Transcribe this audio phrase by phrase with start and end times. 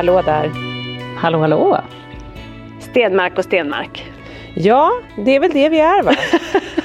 [0.00, 0.50] Hallå där.
[1.16, 1.78] Hallå hallå!
[2.78, 4.12] Stenmark och Stenmark.
[4.54, 6.14] Ja, det är väl det vi är va?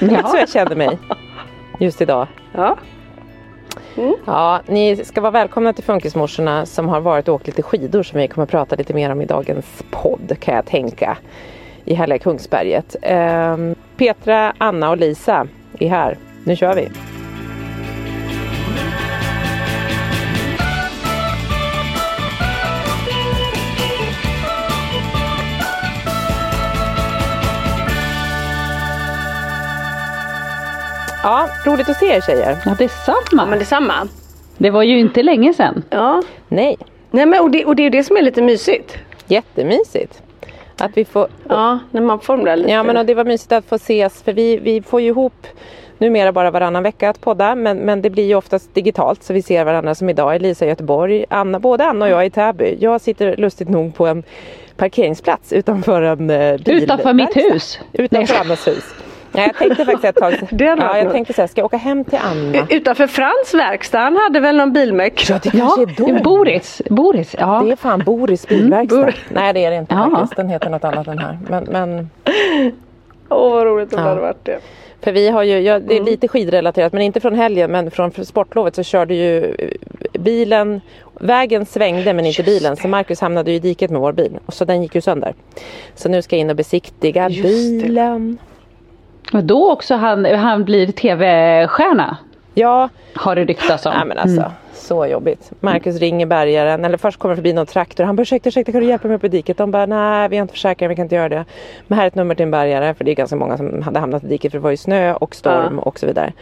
[0.00, 0.28] Ja.
[0.28, 0.98] Så jag känner mig
[1.80, 2.26] just idag.
[2.52, 2.76] Ja.
[4.24, 8.20] Ja, ni ska vara välkomna till Funkismorsorna som har varit och åkt lite skidor som
[8.20, 11.18] vi kommer att prata lite mer om i dagens podd kan jag tänka.
[11.84, 12.96] I härliga Kungsberget.
[13.02, 15.46] Ehm, Petra, Anna och Lisa
[15.78, 16.18] är här.
[16.44, 16.88] Nu kör vi!
[31.26, 32.58] Ja, roligt att se er tjejer.
[32.64, 33.46] Ja, detsamma.
[33.46, 33.94] Men detsamma.
[34.58, 35.82] Det var ju inte länge sedan.
[35.90, 36.22] Ja.
[36.48, 36.76] Nej,
[37.10, 38.98] Nej, men, och, det, och det är ju det som är lite mysigt.
[39.26, 40.22] jättemysigt.
[40.78, 42.70] Att vi får Ja, när man får de där lite.
[42.70, 45.46] Ja men och det var mysigt att få ses för vi, vi får ju ihop
[45.98, 49.42] numera bara varannan vecka att podda men, men det blir ju oftast digitalt så vi
[49.42, 52.30] ser varandra som idag är Lisa i Göteborg, Anna, både Anna och jag är i
[52.30, 52.76] Täby.
[52.80, 54.22] Jag sitter lustigt nog på en
[54.76, 56.82] parkeringsplats utanför en eh, bil.
[56.82, 57.80] Utanför mitt hus.
[57.92, 58.42] Utanför Nej.
[58.44, 58.84] Annas hus.
[59.36, 61.76] Nej, jag tänkte faktiskt ett tag Det ja, jag tänkte så här, ska jag åka
[61.76, 62.66] hem till Anna?
[62.70, 65.26] Utanför Frans verkstad, han hade väl någon bilmek?
[65.30, 65.86] Ja, det kanske är
[66.16, 66.22] då.
[66.22, 66.82] Boris.
[66.90, 67.62] Boris, ja.
[67.66, 69.00] Det är fan Boris bilverkstad.
[69.00, 69.16] Boris.
[69.28, 70.10] Nej det är det inte Ja.
[70.10, 70.36] faktiskt.
[70.36, 71.38] Den heter något annat än här.
[71.48, 72.10] Men, men
[73.28, 74.04] Åh vad roligt om Ja.
[74.04, 74.58] det hade varit det.
[75.00, 76.06] För vi har ju, ja, det Mm.
[76.06, 79.70] är lite skidrelaterat men inte från helgen men från sportlovet så körde ju eh,
[80.20, 80.80] bilen,
[81.20, 84.54] vägen svängde men inte bilen så Marcus hamnade ju i diket med vår bil och
[84.54, 85.34] så den gick ju sönder.
[85.94, 87.42] Så nu ska jag in och besiktiga Just
[87.86, 88.36] det.
[89.36, 92.16] Och då också han, han blir tv-stjärna.
[92.54, 93.92] Ja, Har det ryktats om.
[93.96, 95.52] nej men alltså så jobbigt.
[95.60, 98.04] Marcus ringer bärgaren eller först kommer förbi någon traktor.
[98.04, 99.56] Han bara ursäkta, ursäkta kan du hjälpa mig upp i diket?
[99.58, 101.44] De bara nej vi har inte försäkring, vi kan inte göra det.
[101.86, 103.98] Men här är ett nummer till en bärgare för det är ganska många som hade
[104.00, 106.32] hamnat i diket för det var ju snö och storm och så vidare.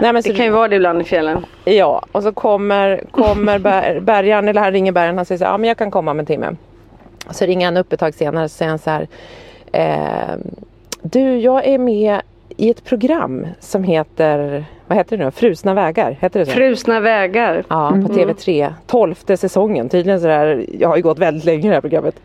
[0.00, 1.46] Nej, men så Det kan ju vara det ibland i fjällen.
[1.64, 5.52] Ja, och så kommer, kommer bär, bärgaren, eller han ringer bärgaren, han säger så här,
[5.52, 6.56] ja men jag kan komma om en timme.
[7.30, 9.08] Så ringer han upp ett tag senare så säger han så här,
[9.72, 10.36] eh,
[11.02, 12.20] du jag är med
[12.56, 16.52] i ett program som heter, vad heter det nu, Frusna vägar, heter det så?
[16.52, 17.64] Frusna vägar.
[17.68, 21.74] Ja, på TV3, tolfte säsongen, tydligen sådär, jag har ju gått väldigt länge i det
[21.74, 22.20] här programmet.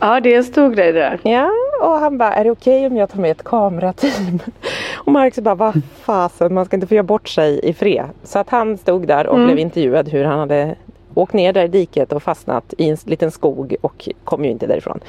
[0.00, 1.18] Ja det är en stor grej det där.
[1.22, 1.50] Ja,
[1.82, 4.38] och han bara, är det okej om jag tar med ett kamerateam?
[4.94, 8.04] Och Marcus bara, vad fasen, man ska inte få göra bort sig i fred.
[8.22, 10.74] Så att han stod där och blev intervjuad hur han hade
[11.14, 14.66] åkt ner där i diket och fastnat i en liten skog och kom ju inte
[14.66, 15.00] därifrån.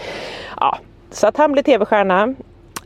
[0.59, 0.77] Ja,
[1.11, 2.35] så att han blev tv-stjärna,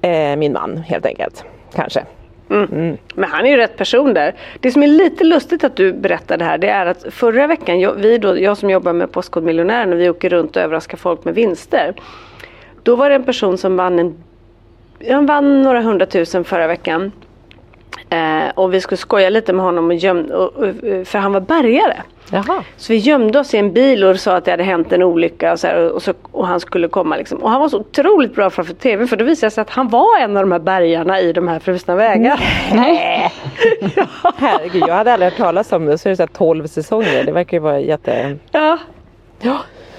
[0.04, 1.46] eh, min man helt enkelt,
[1.76, 2.06] kanske.
[2.48, 4.36] Men han är ju rätt person där.
[4.60, 7.80] Det som är lite lustigt att du berättar det här det är att förra veckan,
[7.80, 11.26] jag, vi då, jag som jobbar med Postkodmiljonären och vi åker runt och överraskar folk
[11.26, 11.94] med vinster.
[12.84, 14.24] Då var det en person som vann, en,
[15.12, 17.12] han vann några hundratusen förra veckan.
[18.10, 20.76] Eh, och vi skulle skoja lite med honom och göm, och, och,
[21.08, 22.02] för han var bärgare.
[22.32, 22.64] Jaha.
[22.78, 25.52] Så vi gömde oss i en bil och sa att det hade hänt en olycka
[25.52, 27.18] och, så här, och, så, och han skulle komma.
[27.18, 27.38] Liksom.
[27.38, 29.88] Och han var så otroligt bra framför TV för då visade det sig att han
[29.88, 32.40] var en av de här bärgarna i de här frusna vägar.
[32.74, 33.32] Nej.
[34.38, 35.98] Herregud, jag hade aldrig hört talas om det.
[35.98, 37.24] Så är det så här 12 säsonger.
[37.24, 38.38] Det verkar ju vara jätte...
[38.52, 38.78] Ja.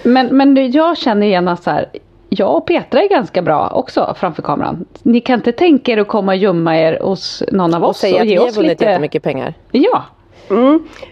[0.03, 1.89] Men, men jag känner igen att så här,
[2.39, 4.85] jag och Petra är ganska bra också framför kameran.
[5.03, 7.99] Ni kan inte tänka er att komma och gömma er hos någon av Och oss
[7.99, 8.85] säga att ge vi har oss vunnit lite...
[8.85, 9.55] jättemycket pengar.
[9.73, 10.03] Ja.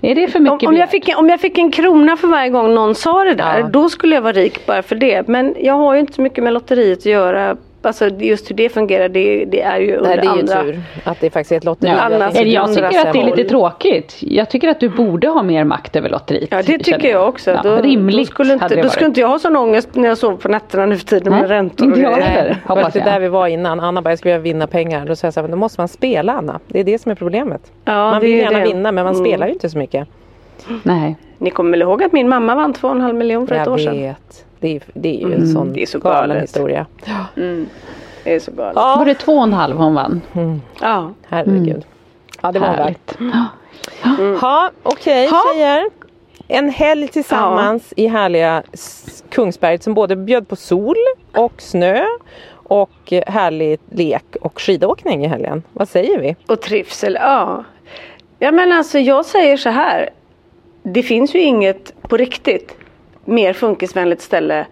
[0.01, 2.29] Är det för mycket Om, om, jag fick, en- om jag fick en krona för
[2.29, 3.67] varje gång någon sa det där, Ja.
[3.67, 5.29] då skulle jag vara rik bara för det.
[5.29, 7.57] Men jag har ju inte så mycket med lotteriet att göra.
[7.87, 10.63] Alltså just hur det fungerar, det, det är ju under Nej, det är ju andra...
[10.63, 11.91] tur att det faktiskt är ett lotteri.
[11.91, 12.09] Ja.
[12.21, 14.17] Finns Eller jag tycker att det är lite tråkigt.
[14.21, 16.49] Jag tycker att du borde ha mer makt över lotteriet.
[16.51, 17.51] Ja det tycker jag också.
[17.51, 20.19] Ja, då, rimligt då, skulle inte, då skulle inte jag ha sån ångest när jag
[20.19, 22.29] sover på nätterna nu för tiden Nej, med räntor och inte jag grejer.
[22.29, 22.51] heller.
[22.51, 23.09] Nej, hoppas det jag.
[23.09, 23.81] där vi var innan.
[23.81, 25.07] Anna bara, jag skulle vilja vinna pengar.
[25.07, 26.61] Då sa jag så här, men då måste man spela Anna.
[26.69, 27.61] Det är det som är problemet.
[27.85, 28.65] Ja, man vill är gärna det.
[28.65, 29.25] vinna men man Mm.
[29.27, 30.09] spelar ju inte så mycket.
[30.83, 31.17] Nej.
[31.39, 33.97] Ni kommer väl ihåg att min mamma vann 2,5 miljoner för ett jag år sedan?
[33.97, 34.45] vet.
[34.63, 36.43] Det är, det är ju en sån Det är så galen galet.
[36.43, 36.87] historia.
[38.25, 38.73] Det är så galet.
[38.77, 40.21] Ja, Var det två och en halv hon vann?
[40.81, 41.13] Ja.
[41.29, 41.85] herregud.
[42.43, 42.67] Ja, det var.
[42.69, 43.19] Härligt.
[44.43, 45.43] Ja, okej Ha.
[45.55, 45.85] tjejer.
[46.49, 48.63] En helg tillsammans i härliga
[49.29, 50.97] Kungsberget som både bjöd på sol
[51.37, 52.05] och snö
[52.55, 55.63] och härlig lek och skidåkning i helgen.
[55.73, 56.37] Vad säger vi?
[56.47, 57.65] Och trivsel, ja.
[58.39, 60.11] Ja men alltså jag säger så här.
[60.83, 62.77] Det finns ju inget på riktigt
[63.25, 64.67] mer funkisvänligt ställe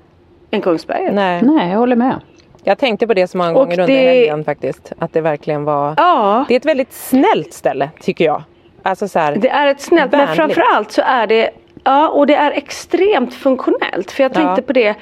[0.51, 1.15] än Kungsberget.
[1.15, 2.21] Nej, Nej, jag håller med.
[2.65, 4.93] jag tänkte på det så många gånger under det- helgen faktiskt.
[4.99, 5.95] Att det verkligen var...
[5.97, 6.45] Ja.
[6.49, 8.43] Det är ett väldigt snällt ställe tycker jag.
[8.83, 10.37] Alltså så här, Det är ett snällt, men Vänligt.
[10.37, 11.51] framförallt så är det,
[11.85, 14.11] ja och det är extremt funktionellt.
[14.11, 14.67] För jag tänkte Ja.
[14.67, 14.95] på det,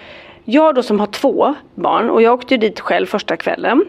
[0.45, 3.85] jag då som har två barn och jag åkte ju dit själv första kvällen.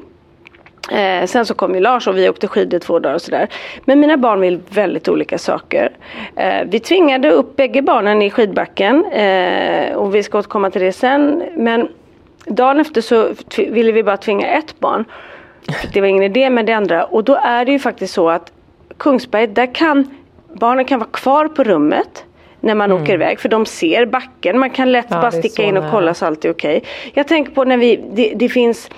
[0.91, 3.47] Eh, sen så kom ju Lars och vi åkte skidor två dagar och sådär.
[3.85, 5.91] Men mina barn vill väldigt olika saker.
[6.35, 10.91] Eh, vi tvingade upp bägge barnen i skidbacken eh, och vi ska återkomma till det
[10.91, 11.43] sen.
[11.55, 11.87] Men
[12.45, 15.05] dagen efter så ville vi bara tvinga ett barn.
[15.93, 18.51] Det var ingen idé med det andra och då är det ju faktiskt så att
[18.97, 20.07] Kungsberg, där kan
[20.53, 22.23] barnen kan vara kvar på rummet
[22.59, 24.59] när man åker iväg för de ser backen.
[24.59, 25.17] Man kan lätt Mm.
[25.17, 25.91] Ja, bara sticka in och nära.
[25.91, 26.83] kolla så allt är okej.
[27.13, 28.89] Jag tänker på när vi, det, det finns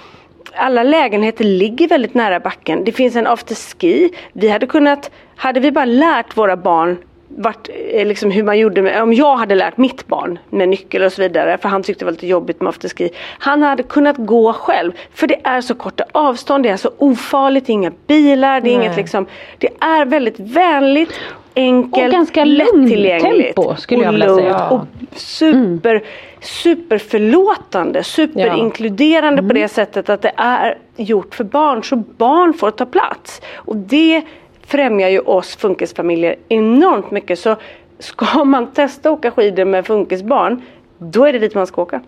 [0.55, 2.83] alla lägenheter ligger väldigt nära backen.
[2.83, 4.09] Det finns en afterski.
[4.33, 6.97] Vi hade kunnat, hade vi bara lärt våra barn
[7.37, 11.03] vart, eh, liksom hur man gjorde med, om jag hade lärt mitt barn med nyckel
[11.03, 13.09] och så vidare för han tyckte det var lite jobbigt med afterski.
[13.39, 17.65] Han hade kunnat gå själv för det är så korta avstånd, det är så ofarligt,
[17.65, 18.85] det är inga bilar, det är Nej.
[18.85, 19.25] inget liksom,
[19.57, 21.19] det är väldigt vänligt,
[21.55, 23.55] enkelt, Och ganska lättillgängligt.
[23.55, 24.69] tempo, skulle och jag vilja lugnt säga.
[24.69, 26.03] Och super,
[26.41, 32.85] superförlåtande, superinkluderande på det sättet att det är gjort för barn så barn får ta
[32.85, 33.41] plats.
[33.53, 34.21] Och det
[34.65, 37.39] främjar ju oss funkisfamiljer enormt mycket.
[37.39, 37.55] Så
[37.99, 40.61] ska man testa att åka skidor med funkisbarn,
[40.97, 42.01] då är det dit man ska åka.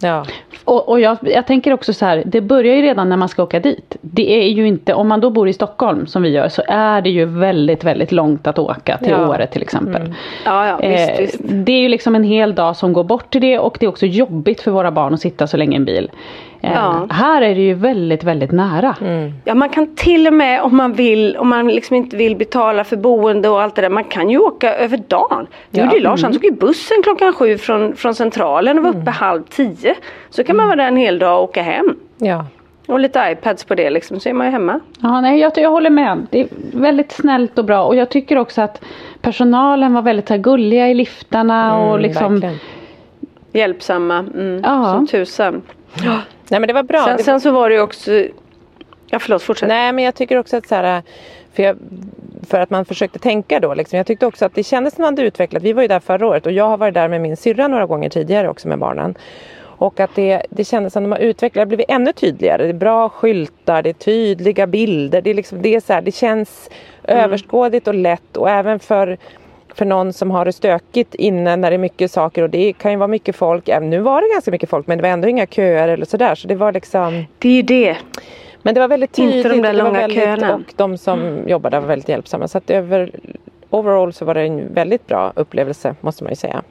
[0.00, 0.24] Ja.
[0.64, 3.42] Och, och jag, jag tänker också så här, det börjar ju redan när man ska
[3.42, 3.96] åka dit.
[4.00, 7.02] Det är ju inte, om man då bor i Stockholm som vi gör, så är
[7.02, 9.28] det ju väldigt, väldigt långt att åka till Ja.
[9.28, 10.14] Åre till exempel.
[10.44, 11.38] Ja, ja, visst, Eh, visst.
[11.42, 13.90] Det är ju liksom en hel dag som går bort till det och det är
[13.90, 16.10] också jobbigt för våra barn att sitta så länge i en bil.
[16.62, 17.06] Eh, Ja.
[17.10, 18.94] Här är det ju väldigt, väldigt nära.
[19.44, 22.84] Ja man kan till och med om man vill, om man liksom inte vill betala
[22.84, 23.88] för boende och allt det där.
[23.88, 25.46] Man kan ju åka över dagen.
[25.70, 28.90] Det gjorde ju Lars, han tog ju bussen klockan sju från, från centralen och var
[29.00, 29.94] uppe halv tio.
[30.30, 31.96] Så kan man vara där en hel dag och åka hem.
[32.18, 32.44] ja.
[32.86, 34.80] Och lite iPads på det liksom, så är man ju hemma.
[35.00, 36.26] Ja, nej, jag, jag håller med.
[36.30, 38.82] Det är väldigt snällt och bra och jag tycker också att
[39.22, 42.54] personalen var väldigt här, gulliga i liftarna och Mm, liksom verkligen.
[43.52, 44.92] Hjälpsamma, mm, Ja.
[44.96, 45.62] som tusan.
[46.50, 47.04] Nej men det var bra.
[47.04, 48.10] Sen, Det- sen så var det ju också,
[49.06, 49.68] ja förlåt fortsätt.
[49.68, 51.02] Nej men jag tycker också att så här,
[51.52, 51.76] för, jag,
[52.48, 53.96] för att man försökte tänka då liksom.
[53.96, 55.62] Jag tyckte också att det kändes som man hade utvecklat.
[55.62, 57.86] Vi var ju där förra året och jag har varit där med min syrra några
[57.86, 59.14] gånger tidigare också med barnen.
[59.62, 62.62] Och att det, det kändes som de har utvecklat, det har blivit ännu tydligare.
[62.62, 65.22] Det är bra skyltar, det är tydliga bilder.
[65.22, 66.70] Det, är liksom, det, är så här, det känns
[67.04, 69.18] överskådligt och lätt och även för
[69.74, 72.90] för någon som har det stökigt inne när det är mycket saker och det kan
[72.90, 73.68] ju vara mycket folk.
[73.68, 76.34] Även Nu var det ganska mycket folk men det var ändå inga köer eller sådär.
[76.34, 77.96] Så det var liksom Det är ju det.
[78.62, 79.52] men det var väldigt Inte tydligt.
[79.52, 80.54] de där långa väldigt, köerna.
[80.54, 82.48] Och de som jobbade var väldigt hjälpsamma.
[82.48, 83.10] Så att över,
[83.70, 86.62] overall så var det en väldigt bra upplevelse måste man ju säga.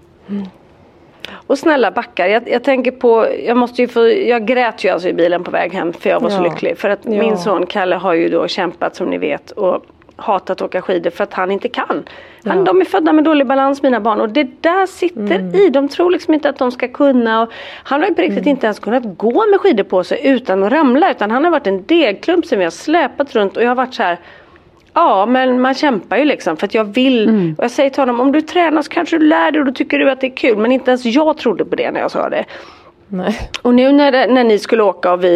[1.32, 2.28] Och snälla backar.
[2.28, 5.52] Jag, jag tänker på, jag måste ju få, jag grät ju alltså i bilen på
[5.52, 6.42] väg hem för jag var så Ja.
[6.44, 6.78] lycklig.
[6.78, 7.10] För att Ja.
[7.12, 9.84] min son Kalle har ju då kämpat som ni vet och
[10.22, 11.86] hatat att åka skidor för att han inte kan.
[12.46, 12.64] Han, Ja.
[12.64, 15.56] De är födda med dålig balans mina barn och det där sitter Mm.
[15.56, 15.70] i.
[15.70, 17.42] De tror liksom inte att de ska kunna.
[17.42, 17.50] Och
[17.84, 18.50] han har ju på riktigt Mm.
[18.50, 21.12] inte ens kunnat gå med skidor på sig utan att ramla.
[21.12, 23.94] Utan han har varit en degklump som vi har släpat runt och jag har varit
[23.94, 24.18] så här
[24.94, 27.30] Ja, men man kämpar ju liksom för att jag vill.
[27.30, 27.56] Mm.
[27.58, 29.72] Och jag säger till honom, om du tränar så kanske du lär dig och då
[29.74, 30.58] tycker du att det är kul.
[30.58, 32.46] Men inte ens jag trodde på det när jag sa det.
[33.08, 33.38] Nej.
[33.62, 35.30] Och nu när, när ni skulle åka och vi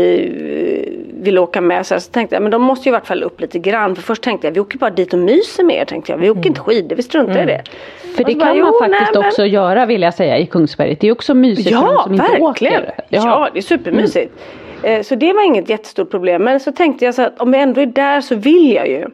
[1.23, 3.23] ville åka med så, här, så tänkte jag men de måste ju i vart fall
[3.23, 3.95] upp lite grann.
[3.95, 5.85] För först tänkte jag vi åker bara dit och myser med er.
[5.85, 6.17] Tänkte jag.
[6.19, 7.61] Vi åker inte skidor, vi struntar i det.
[8.15, 10.45] För Och det bara, kan man faktiskt nej, men- också göra vill jag säga i
[10.45, 10.99] Kungsberget.
[10.99, 12.81] Det är också mysigt för de Ja, som inte verkligen.
[12.83, 12.93] åker.
[13.09, 13.49] Ja.
[13.53, 14.33] det är supermysigt.
[14.83, 16.43] Eh, Så det var inget jättestort problem.
[16.43, 19.05] Men så tänkte jag så att om vi ändå är där så vill jag ju.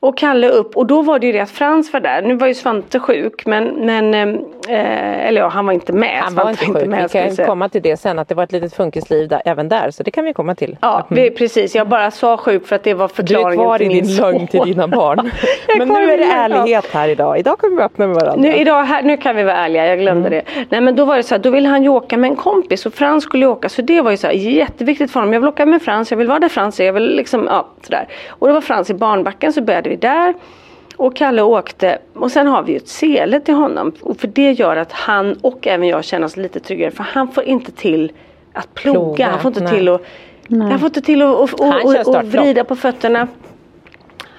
[0.00, 2.22] Och Kalle upp och då var det ju det att Frans var där.
[2.22, 6.20] Nu var ju Svante sjuk men, men eh, eller ja han var inte med.
[6.22, 6.76] Han var inte sjuk.
[6.76, 7.48] Vi ska jag kan säga.
[7.48, 9.90] komma till det sen att det var ett litet funkisliv där, även där.
[9.90, 10.76] Så det kan vi komma till.
[10.80, 13.78] Ja vi, precis, jag bara sa sjuk för att det var Du är förklaringen kvar
[13.78, 15.30] till i min din lögn till dina barn.
[15.78, 17.38] Men nu är det min ärlighet här idag.
[17.38, 18.42] Idag kan vi öppna med varandra.
[18.42, 20.42] Nu, idag, här, nu kan vi vara ärliga, jag glömde det.
[20.68, 22.86] Nej men då var det så här, då ville han ju åka med en kompis
[22.86, 23.68] och Frans skulle ju åka.
[23.68, 25.32] Så det var ju så här, jätteviktigt för honom.
[25.32, 26.84] Jag vill åka med Frans, jag vill vara där Frans är.
[26.84, 28.08] Jag vill liksom, ja sådär.
[28.28, 30.34] Och det var Frans i barnbacken så började vi där.
[30.96, 33.92] Och Kalle åkte och sen har vi ju ett sele till honom.
[34.00, 36.90] Och för det gör att han och även jag känner oss lite tryggare.
[36.90, 38.12] För han får inte till
[38.52, 39.00] att ploga.
[39.00, 39.72] Ploga, han får inte nej.
[39.72, 40.00] till att
[40.48, 43.28] han får inte till att och, och, och, och vrida på fötterna.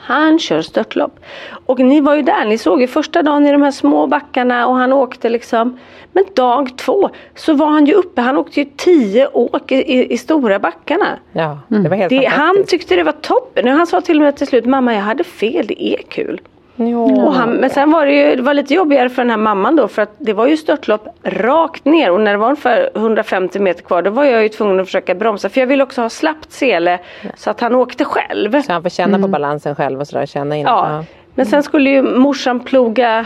[0.07, 1.19] Han kör störtlopp.
[1.65, 4.67] Och ni var ju där, ni såg ju första dagen i de här små backarna
[4.67, 5.79] och han åkte liksom.
[6.11, 10.13] Men dag två så var han ju uppe, han åkte ju tio åk i, i,
[10.13, 11.19] i stora backarna.
[11.31, 13.67] Ja, det var helt Det, han tyckte det var toppen.
[13.67, 16.41] Han sa till och med till slut, mamma jag hade fel, det är kul.
[16.77, 17.29] Ja.
[17.29, 19.87] Han, men sen var det ju det var lite jobbigare för den här mamman då
[19.87, 23.83] för att det var ju störtlopp rakt ner och när det var ungefär 150 meter
[23.83, 26.51] kvar då var jag ju tvungen att försöka bromsa för jag ville också ha slappt
[26.51, 26.99] sele
[27.35, 28.61] så att han åkte själv.
[28.61, 30.25] Så han får känna på balansen själv och sådär.
[30.25, 30.65] Känna in.
[30.65, 31.03] Ja.
[31.35, 33.25] Men sen skulle ju morsan ploga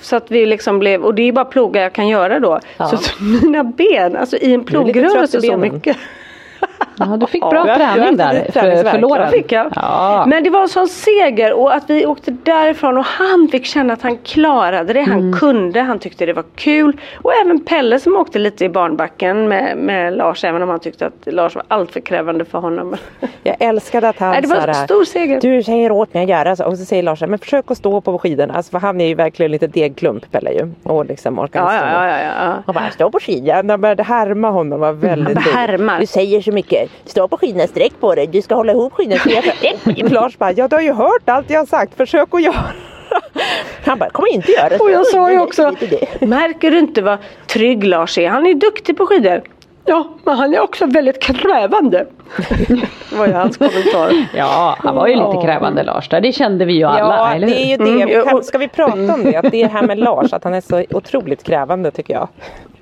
[0.00, 2.60] så att vi liksom blev, och det är ju bara ploga jag kan göra då.
[2.76, 2.88] Ja.
[2.88, 5.96] Så mina ben, alltså i en plogrörelse så mycket.
[6.98, 9.22] Ja, du fick Ja, bra har träning där för, för låren.
[9.24, 9.72] Ja, fick jag.
[9.76, 10.24] Ja.
[10.26, 13.92] Men det var en sån seger och att vi åkte därifrån och han fick känna
[13.92, 15.00] att han klarade det.
[15.02, 15.32] Han Mm.
[15.38, 16.96] kunde, han tyckte det var kul.
[17.22, 21.06] Och även Pelle som åkte lite i barnbacken med, med Lars även om han tyckte
[21.06, 22.96] att Lars var allt för krävande för honom.
[23.42, 25.40] Jag älskade att han Nej, det var sa en stor seger.
[25.40, 26.64] Du säger åt mig att göra så.
[26.64, 28.54] Och så säger Lars men försök att stå på skidorna.
[28.54, 30.70] Alltså, för han är ju verkligen lite degklump Pelle ju.
[30.82, 31.86] Och liksom orkar Ja, ja, stå.
[31.88, 32.54] ja, ja, ja.
[32.66, 33.70] Han bara, stå på skidan.
[33.70, 34.80] Han började härma honom.
[34.80, 35.54] var väldigt Han roligt.
[35.56, 36.00] härmar.
[36.00, 36.83] Du säger så mycket.
[37.04, 38.26] Stå på skidorna, sträck på dig.
[38.26, 41.66] Du ska hålla ihop bara, Lars bara, ja du har ju hört allt jag har
[41.66, 41.94] sagt.
[41.94, 42.64] Försök att göra.
[43.86, 44.78] Han bara, kommer inte göra det.
[44.78, 45.74] Och jag sa ju också,
[46.20, 48.28] märker du inte vad trygg Lars är?
[48.28, 49.42] Han är duktig på skidor.
[49.86, 52.06] Ja, men han är också väldigt krävande.
[52.68, 54.26] det var ju hans kommentar.
[54.36, 56.20] Ja, han var ju lite krävande Lars där.
[56.20, 58.02] Det kände vi ju alla, Ja, eller det är ju det.
[58.02, 58.24] Mm.
[58.24, 59.36] Kan, ska vi prata om det?
[59.36, 62.28] Att det är här med Lars, att han är så otroligt krävande tycker jag.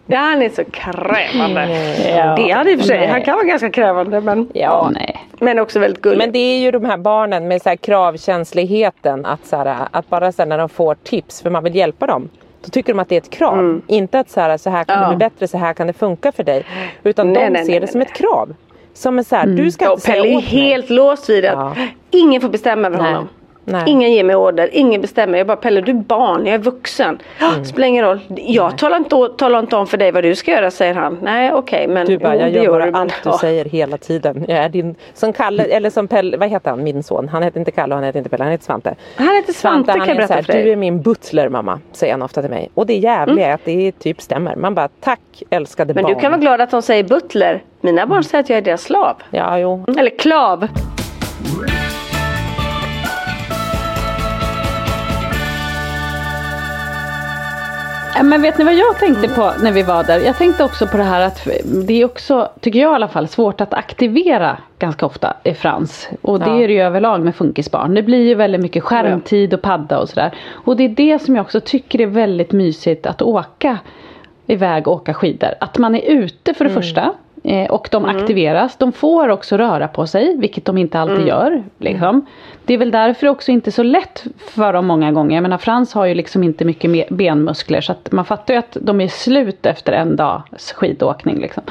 [0.07, 1.69] Ja, han är så krävande.
[2.17, 2.35] Ja.
[2.37, 2.99] Det är han i och för sig.
[2.99, 3.09] Nej.
[3.09, 5.27] Han kan vara ganska krävande men, Ja, Nej.
[5.41, 6.19] men också väldigt gullig.
[6.19, 10.09] Men det är ju de här barnen med så här kravkänsligheten att, så här, att
[10.09, 12.29] bara så här, när de får tips för man vill hjälpa dem.
[12.65, 13.81] Då tycker de att det är ett krav.
[13.87, 15.05] Inte att så här, så här kan Mm.
[15.05, 15.11] Ja.
[15.11, 16.65] det bli bättre, så här kan det funka för dig.
[17.03, 18.55] Utan Nej, de nej, ser det som ett krav.
[18.95, 20.45] Som är så här, du ska inte och Pelle säga är mig.
[20.45, 21.75] helt låst vid att Ja.
[22.11, 23.29] ingen får bestämma över honom.
[23.65, 23.83] Nej.
[23.87, 25.39] Ingen ger mig order, ingen bestämmer.
[25.39, 27.19] Jag bara Pelle du är barn, jag är vuxen.
[27.41, 27.65] Mm.
[27.65, 28.21] Spelar ingen roll.
[28.29, 31.19] Jag talar inte, talar inte om för dig vad du ska göra säger han.
[31.23, 33.39] Nej okej men Du bara, jo, jag gör bara du, men- allt du ja.
[33.39, 34.45] säger hela tiden.
[34.49, 37.29] Jag är din, som Kalle, eller som Pelle, vad heter han, min son?
[37.29, 38.95] Han heter inte Kalle och han heter inte Pelle, han heter Svante.
[39.17, 40.57] Han heter Svante, han kan jag är berätta här, för dig.
[40.63, 40.67] Mm.
[40.67, 42.71] du är min butler mamma, säger han ofta till mig.
[42.75, 44.57] Och det jävliga är att det typ stämmer.
[44.57, 46.15] Man bara, tack älskade Men barn.
[46.15, 47.63] du kan vara glad att de säger butler.
[47.81, 49.17] Mina barn säger att jag är deras slav.
[49.31, 49.85] Ja, jo.
[49.99, 50.69] Eller klav.
[58.21, 60.21] Men vet ni vad jag tänkte på när vi var där?
[60.21, 61.49] Jag tänkte också på det här att
[61.87, 66.09] det är också, tycker jag i alla fall, svårt att aktivera ganska ofta i Frans.
[66.21, 66.61] Och det Ja.
[66.63, 67.95] är det ju överlag med funkisbarn.
[67.95, 70.31] Det blir ju väldigt mycket skärmtid och padda och sådär.
[70.53, 73.79] Och det är det som jag också tycker är väldigt mysigt att åka
[74.47, 75.51] iväg och åka skidor.
[75.61, 77.13] Att man är ute för det första.
[77.43, 78.77] Eh, Och de aktiveras.
[78.77, 81.63] De får också röra på sig, vilket de inte alltid gör.
[81.79, 82.27] Liksom.
[82.65, 85.37] Det är väl därför också inte så lätt för dem många gånger.
[85.37, 88.77] Jag menar Frans har ju liksom inte mycket benmuskler så att man fattar ju att
[88.81, 91.41] de är slut efter en dags skidåkning.
[91.41, 91.63] Liksom.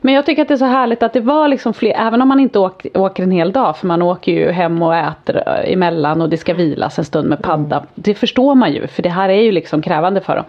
[0.00, 2.28] Men jag tycker att det är så härligt att det var liksom fler, även om
[2.28, 5.72] man inte åker, åker en hel dag, för man åker ju hem och äter eh,
[5.72, 7.82] emellan och det ska vilas en stund med padda.
[7.94, 10.44] Det förstår man ju, för det här är ju liksom krävande för dem.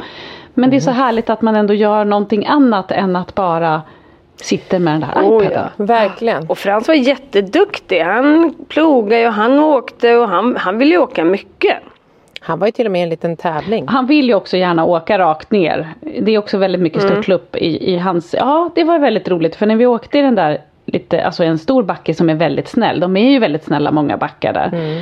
[0.54, 3.82] Men det är så härligt att man ändå gör någonting annat än att bara
[4.41, 5.69] sitta med den där Oh, iPaden.
[5.77, 5.84] ja.
[5.86, 6.48] Verkligen.
[6.50, 8.01] Och Frans var jätteduktig.
[8.01, 11.77] Han plogade och han åkte och han, han ville ju åka mycket.
[12.41, 13.88] Han var ju till och med en liten tävling.
[13.88, 15.88] Han vill ju också gärna åka rakt ner.
[16.22, 18.36] Det är också väldigt mycket störtlopp i, i hans...
[18.38, 21.58] Ja, det var väldigt roligt för när vi åkte i den där lite, alltså en
[21.58, 23.00] stor backe som är väldigt snäll.
[23.00, 24.67] De är ju väldigt snälla många backar där.
[24.74, 25.01] Mm.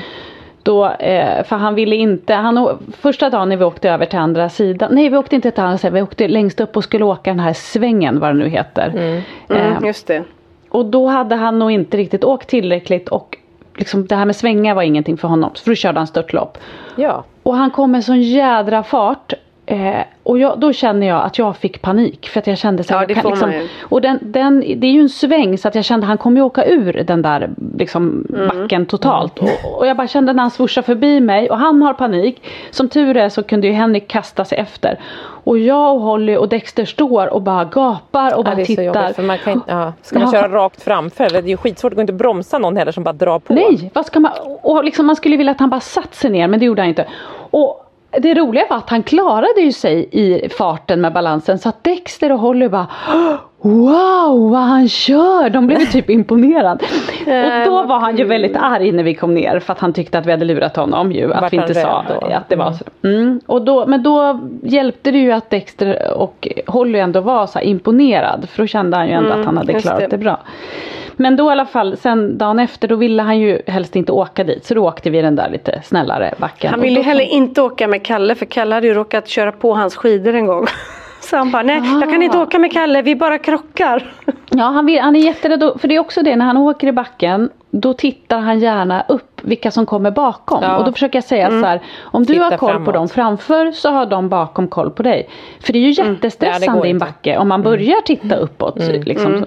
[0.67, 4.49] Då, eh, för han ville inte, han, första dagen när vi åkte över till andra
[4.49, 7.29] sidan, nej vi åkte inte till andra sidan, vi åkte längst upp och skulle åka
[7.29, 8.87] den här svängen vad det nu heter.
[8.87, 10.23] Mm, Eh, just det.
[10.69, 13.37] och då hade han nog inte riktigt åkt tillräckligt och
[13.77, 15.51] liksom det här med svängar var ingenting för honom.
[15.63, 16.57] För då körde han störtlopp.
[16.95, 17.23] Ja.
[17.43, 19.33] Och han kom med sån jädra fart.
[19.69, 22.27] Eh, och jag, då känner jag att jag fick panik.
[22.29, 23.53] För att jag kände så här, Ja, det kan liksom.
[23.81, 26.37] Och den, den, det är ju en sväng så att jag kände att han kommer
[26.37, 28.47] ju åka ur den där liksom, Mm.
[28.47, 29.39] backen totalt.
[29.39, 32.43] Och, och jag bara kände när han swooshade förbi mig och han har panik.
[32.71, 34.99] Som tur är så kunde ju Henrik kasta sig efter.
[35.43, 38.65] Och jag och Holly och Dexter står och bara gapar och Ja, bara det är
[38.65, 38.83] så tittar.
[38.83, 39.93] jobbigt för man kan inte, ja.
[40.01, 40.41] Ska man Ja.
[40.41, 41.29] köra rakt framför?
[41.29, 43.53] Det är ju skitsvårt, det går inte att bromsa någon heller som bara drar på.
[43.53, 44.31] Nej, vad ska man,
[44.61, 46.89] och liksom man skulle vilja att han bara satt sig ner men det gjorde han
[46.89, 47.05] inte.
[47.51, 51.83] Och det roliga var att han klarade ju sig i farten med balansen så att
[51.83, 52.87] Dexter och Holly bara
[53.61, 55.49] Wow vad han kör!
[55.49, 56.85] De blev typ imponerade.
[57.25, 60.17] Och då var han ju väldigt arg när vi kom ner för att han tyckte
[60.17, 61.33] att vi hade lurat honom ju.
[61.33, 62.27] Att Vart vi inte sa då?
[62.27, 63.07] att det var så.
[63.07, 63.39] Mm.
[63.45, 68.49] Och då, men då hjälpte det ju att Dexter och Holly ändå var så imponerad.
[68.49, 70.07] För då kände han ju ändå att han hade klarat det.
[70.07, 70.39] det bra.
[71.19, 74.43] Men då i alla fall, sen dagen efter då ville han ju helst inte åka
[74.43, 74.65] dit.
[74.65, 76.71] Så då åkte vi den där lite snällare backen.
[76.71, 79.73] Han ville ju heller inte åka med Kalle för Kalle hade ju råkat köra på
[79.73, 80.65] hans skidor en gång.
[81.29, 82.41] Så han bara, nej jag kan inte Ah.
[82.41, 84.11] åka med Kalle, vi bara krockar.
[84.49, 85.71] Ja, han, vill, han är jätterädd.
[85.79, 89.41] För det är också det, när han åker i backen då tittar han gärna upp
[89.43, 90.63] vilka som kommer bakom.
[90.63, 90.77] Ja.
[90.77, 92.93] Och då försöker jag säga så här, om du Titta har koll på framåt.
[92.93, 95.29] dem framför så har de bakom koll på dig.
[95.61, 98.35] För det är ju Ja, det jättestressande går i en backe om man börjar titta
[98.35, 98.77] uppåt.
[98.79, 99.45] Liksom.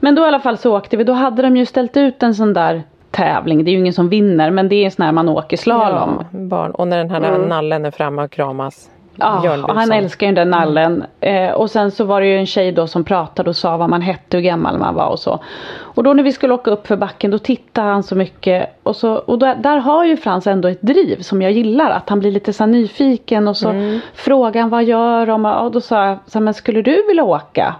[0.00, 2.34] Men då i alla fall så åkte vi, då hade de ju ställt ut en
[2.34, 3.64] sån där tävling.
[3.64, 6.24] Det är ju ingen som vinner men det är en sån här man åker slalom.
[6.32, 6.70] Ja, barn.
[6.70, 8.90] Och när den här nallen är framme och kramas.
[9.20, 11.04] Ja, och han älskar ju den nallen.
[11.20, 13.90] Eh, och sen så var det ju en tjej då som pratade och sa vad
[13.90, 15.40] man hette, hur gammal man var och så.
[15.78, 18.78] Och då när vi skulle åka upp för backen då tittade han så mycket.
[18.82, 21.90] Och, så, och där, där har ju Frans ändå ett driv som jag gillar.
[21.90, 25.44] Att han blir lite så nyfiken och så frågar han vad gör de?
[25.44, 27.74] Och då sa jag, så men skulle du vilja åka?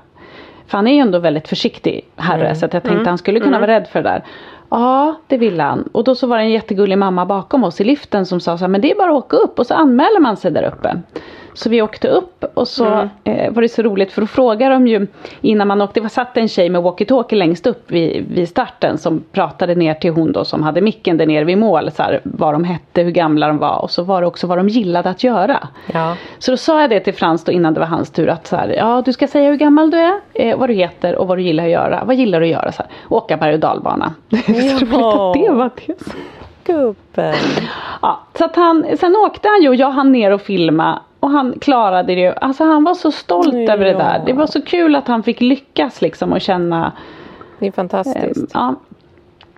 [0.67, 3.59] För han är ju ändå väldigt försiktig herre så att jag tänkte han skulle kunna
[3.59, 4.25] vara rädd för det där.
[4.71, 5.83] Ja, det ville han.
[5.93, 8.65] Och då så var det en jättegullig mamma bakom oss i liften som sa så
[8.65, 11.03] här, men det är bara att åka upp och så anmäler man sig där uppe.
[11.55, 14.87] Så vi åkte upp och så eh, var det så roligt för då frågade de
[14.87, 15.07] ju
[15.41, 18.99] innan man åkte, det var satt en tjej med walkie-talkie längst upp vid, vid starten
[18.99, 22.21] som pratade ner till hon då som hade micken där nere vid mål, så här,
[22.25, 25.11] vad de hette, hur gamla de var och så var det också vad de gillade
[25.11, 25.69] att göra.
[25.93, 26.17] Ja.
[26.39, 28.57] Så då sa jag det till Frans då innan det var hans tur att så
[28.57, 31.39] här, ja du ska säga hur gammal du är, eh, vad du heter och vad
[31.39, 32.05] du gillar att göra.
[32.05, 32.73] Vad gillar du att göra?
[32.73, 34.15] Så här, åka berg och dalbana.
[34.31, 34.37] så
[34.85, 35.95] roligt att det var det.
[36.65, 37.35] Gubben.
[38.03, 41.31] Ja, så att han, sen åkte han ju och jag hann ner och filma och
[41.31, 42.33] han klarade det.
[42.33, 43.73] Alltså han var så stolt Ja.
[43.73, 44.23] över det där.
[44.27, 46.93] Det var så kul att han fick lyckas liksom och känna.
[47.59, 48.51] Det är Eh, fantastiskt.
[48.55, 48.75] ja.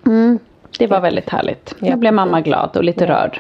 [0.07, 0.39] mm,
[0.79, 1.75] det var väldigt härligt.
[1.79, 3.39] Jag blev mamma glad och lite rörd.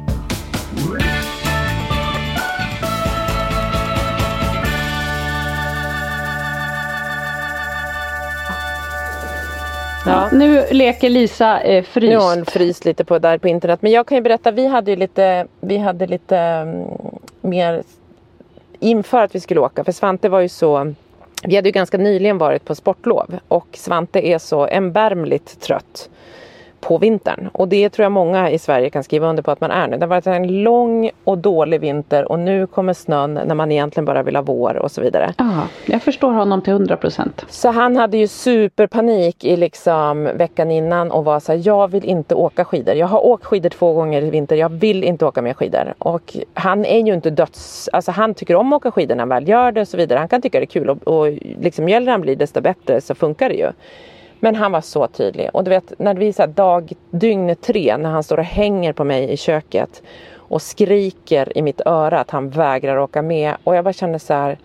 [10.06, 10.28] Ja.
[10.32, 12.10] Nu leker Lisa eh, fryst.
[12.10, 13.82] Nu har hon fryst lite på där på internet.
[13.82, 16.86] Men jag kan ju berätta, vi hade ju lite, vi hade lite mm,
[17.40, 17.82] mer
[18.82, 19.84] inför att vi skulle åka.
[19.84, 20.94] För Svante var ju så,
[21.44, 23.38] vi hade ju ganska nyligen varit på sportlov.
[23.48, 26.10] Och Svante är så erbarmligt trött
[26.82, 27.48] på vintern.
[27.52, 29.96] Och det tror jag många i Sverige kan skriva under på att man är nu.
[29.96, 34.04] Det har varit en lång och dålig vinter och nu kommer snön när man egentligen
[34.04, 35.34] bara vill ha vår och så vidare.
[35.38, 37.44] Ja, jag förstår honom till 100 procent.
[37.48, 42.04] Så han hade ju superpanik i liksom veckan innan och var så här, jag vill
[42.04, 42.94] inte åka skidor.
[42.94, 45.94] Jag har åkt skidor två gånger i vinter, jag vill inte åka mer skidor.
[45.98, 47.88] Och han är ju inte döds...
[47.92, 50.18] Alltså han tycker om att åka skidor när han väl gör det och så vidare.
[50.18, 53.00] Han kan tycka det är kul och, och liksom ju äldre han blir desto bättre
[53.00, 53.72] så funkar det ju.
[54.44, 55.50] Men han var så tydlig.
[55.52, 59.04] Och du vet när vi är dag, dygn tre när han står och hänger på
[59.04, 60.02] mig i köket
[60.36, 63.54] och skriker i mitt öra att han vägrar åka med.
[63.64, 64.58] Och jag bara känner så här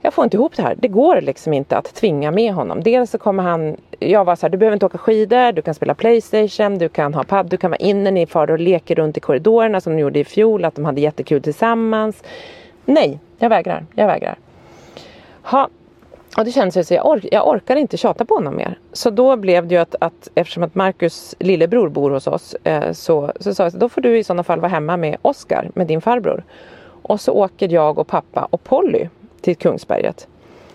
[0.00, 0.74] jag får inte ihop det här.
[0.78, 2.82] Det går liksom inte att tvinga med honom.
[2.82, 5.74] Dels så kommer han, jag var så här, du behöver inte åka skidor, du kan
[5.74, 9.16] spela Playstation, du kan ha padd, du kan vara inne, ni far och leker runt
[9.16, 12.22] i korridorerna som de gjorde i fjol, att de hade jättekul tillsammans.
[12.84, 14.38] Nej, jag vägrar, jag vägrar.
[15.42, 15.68] Ha.
[16.36, 18.78] Och det kändes ju så, jag, ork, jag orkar inte tjata på honom mer.
[18.92, 22.92] Så då blev det ju att, att eftersom att Marcus lillebror bor hos oss eh,
[22.92, 25.70] så, så sa jag så då får du i sådana fall vara hemma med Oskar,
[25.74, 26.44] med din farbror.
[27.02, 29.08] Och så åker jag och pappa och Polly
[29.40, 30.26] till Kungsberget.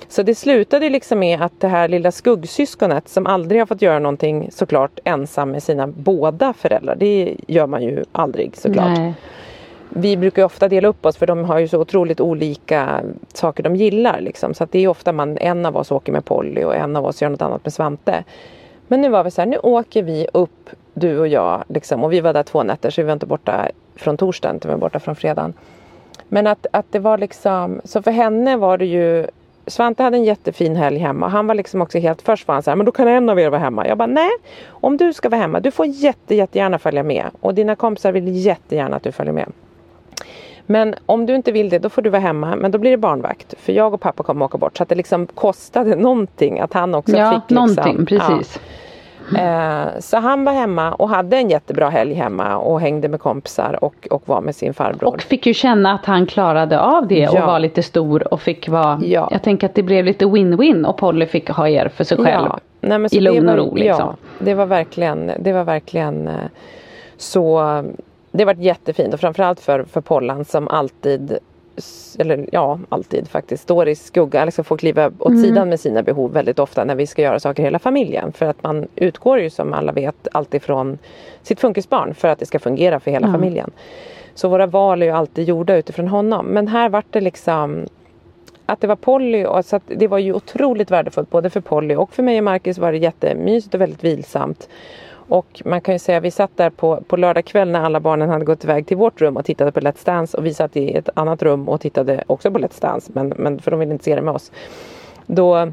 [0.07, 3.99] Så det slutade liksom med att det här lilla skuggsyskonet som aldrig har fått göra
[3.99, 6.95] någonting såklart ensam med sina båda föräldrar.
[6.95, 8.97] Det gör man ju aldrig såklart.
[8.97, 9.13] Nej.
[9.89, 13.02] Vi brukar ju ofta dela upp oss för de har ju så otroligt olika
[13.34, 14.21] saker de gillar.
[14.21, 14.54] Liksom.
[14.54, 17.06] Så att det är ofta man, en av oss åker med Polly och en av
[17.06, 18.23] oss gör något annat med Svante.
[18.88, 22.13] Men nu var vi så här, nu åker vi upp du och jag liksom, och
[22.13, 24.82] vi var där två nätter så vi var inte borta från torsdagen utan vi var
[24.82, 25.54] borta från fredagen.
[26.28, 29.28] Men att, att det var liksom, så för henne var det ju
[29.67, 31.28] Svante hade en jättefin helg hemma.
[31.28, 33.39] Han var liksom också helt, först var han så här, men då kan en av
[33.39, 33.88] er vara hemma.
[33.88, 34.32] Jag bara, nej,
[34.69, 37.25] om du ska vara hemma, du får jätte, jättegärna följa med.
[37.41, 39.52] Och dina kompisar vill jättegärna att du följer med.
[40.71, 42.55] Men om du inte vill det, då får du vara hemma.
[42.55, 43.53] Men då blir det barnvakt.
[43.60, 44.77] För jag och pappa kommer åka bort.
[44.77, 47.49] Så att det liksom kostade någonting att han också ja, fick.
[47.49, 48.60] Liksom, någonting, precis.
[49.34, 49.39] Ja.
[49.39, 53.84] Eh, så han var hemma och hade en jättebra helg hemma och hängde med kompisar
[53.84, 55.13] och, och var med sin farbror.
[55.13, 57.32] Och fick ju känna att han klarade av det Ja.
[57.41, 59.29] och var lite stor och fick vara, Ja.
[59.32, 62.47] jag tänker att det blev lite win-win och Polly fick ha er för sig själv.
[62.49, 64.15] Ja, nej, I lugn och ro, liksom.
[64.21, 66.34] Ja, det var verkligen, det var verkligen eh,
[67.17, 67.60] så
[68.31, 71.37] det var jättefint och framförallt för, för Pollan som alltid
[72.19, 75.43] eller ja, alltid faktiskt står i skugga, eller ska få kliva åt Mm.
[75.43, 78.31] sidan med sina behov väldigt ofta när vi ska göra saker i hela familjen.
[78.33, 80.97] För att man utgår ju som alla vet alltid från
[81.43, 83.31] sitt funkisbarn för att det ska fungera för hela Ja.
[83.33, 83.71] familjen.
[84.35, 86.45] Så våra val är ju alltid gjorda utifrån honom.
[86.45, 87.85] Men här vart det liksom
[88.65, 92.13] att det var Polly och så det var ju otroligt värdefullt både för Polly och
[92.13, 94.69] för mig och Marcus var det jättemysigt och väldigt vilsamt.
[95.29, 98.29] Och man kan ju säga vi satt där på, på lördag kväll när alla barnen
[98.29, 100.93] hade gått iväg till vårt rum och tittade på Let's Dance och vi satt i
[100.93, 104.03] ett annat rum och tittade också på Let's Dance men, men för de ville inte
[104.03, 104.51] se det med oss.
[105.25, 105.71] Då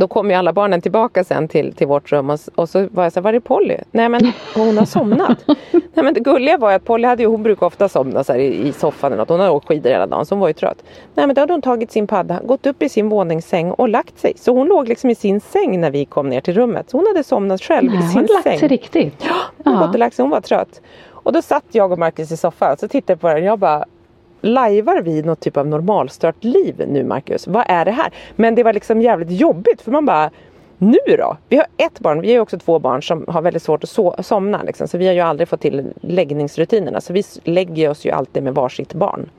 [0.00, 3.02] då kom ju alla barnen tillbaka sen till, till vårt rum och, och så var
[3.02, 3.76] jag så här, var är Polly?
[3.90, 5.38] Nej men hon har somnat.
[5.72, 8.34] Nej men det gulliga var ju att Polly hade ju, hon brukar ofta somna så
[8.34, 9.28] i, i soffan eller något.
[9.28, 10.82] Hon har åkt skidor hela dagen så hon var ju trött.
[11.14, 14.18] Nej men då hade hon tagit sin padda, gått upp i sin våningssäng och lagt
[14.18, 14.32] sig.
[14.36, 16.90] Så hon låg liksom i sin säng när vi kom ner till rummet.
[16.90, 18.58] Så hon hade somnat själv Nej, i hon sin hade lagt säng.
[18.58, 19.24] sig riktigt.
[19.64, 19.80] Hon Ja.
[19.80, 20.80] gått och lagt sig, hon var trött.
[21.10, 23.58] Och då satt jag och Marcus i soffan och så tittade på den och jag
[23.58, 23.84] bara
[24.40, 27.46] Lajvar vi något typ av normalstört liv nu Marcus?
[27.46, 28.12] Vad är det här?
[28.36, 30.30] Men det var liksom jävligt jobbigt för man bara
[30.78, 31.36] Nu då?
[31.48, 33.90] Vi har ett barn, vi har ju också två barn som har väldigt svårt att
[33.90, 34.88] so- somna liksom.
[34.88, 38.54] Så vi har ju aldrig fått till läggningsrutinerna Så vi lägger oss ju alltid med
[38.54, 39.30] varsitt barn.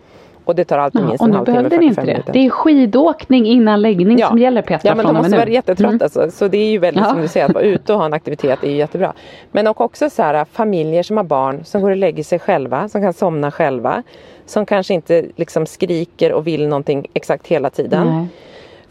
[0.46, 2.06] Och det tar alltid Ja, minst en halvtimme, behövde ni 45 inte det.
[2.14, 2.34] minuter.
[2.34, 4.28] Det är skidåkning innan läggning Ja.
[4.28, 6.00] som gäller Petra Ja men de måste vara jättetrött Mm.
[6.04, 6.32] alltså.
[6.32, 7.10] Så det är ju väldigt Ja.
[7.10, 9.14] som du säger att vara ute och ha en aktivitet är ju jättebra.
[9.52, 12.90] Men och också så här familjer som har barn som går och lägger sig själva,
[12.90, 14.04] som kan somna själva.
[14.46, 18.08] Som kanske inte liksom skriker och vill någonting exakt hela tiden.
[18.08, 18.26] Nej.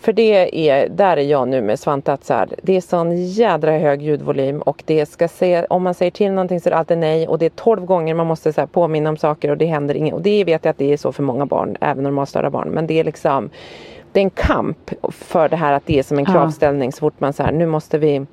[0.01, 3.27] För det är, där är jag nu med Svante att så här, det är sån
[3.27, 6.77] jädra hög ljudvolym och det ska se, om man säger till någonting så är det
[6.77, 9.67] alltid nej och det är 12 gånger man måste så påminna om saker och det
[9.67, 10.15] händer inget.
[10.15, 12.69] Och det vet jag att det är så för många barn, även normalstörda barn.
[12.69, 13.51] Men det är liksom,
[14.13, 17.21] det är en kamp för det här att det är som en kravställning så fort
[17.21, 18.27] man så här, nu måste vi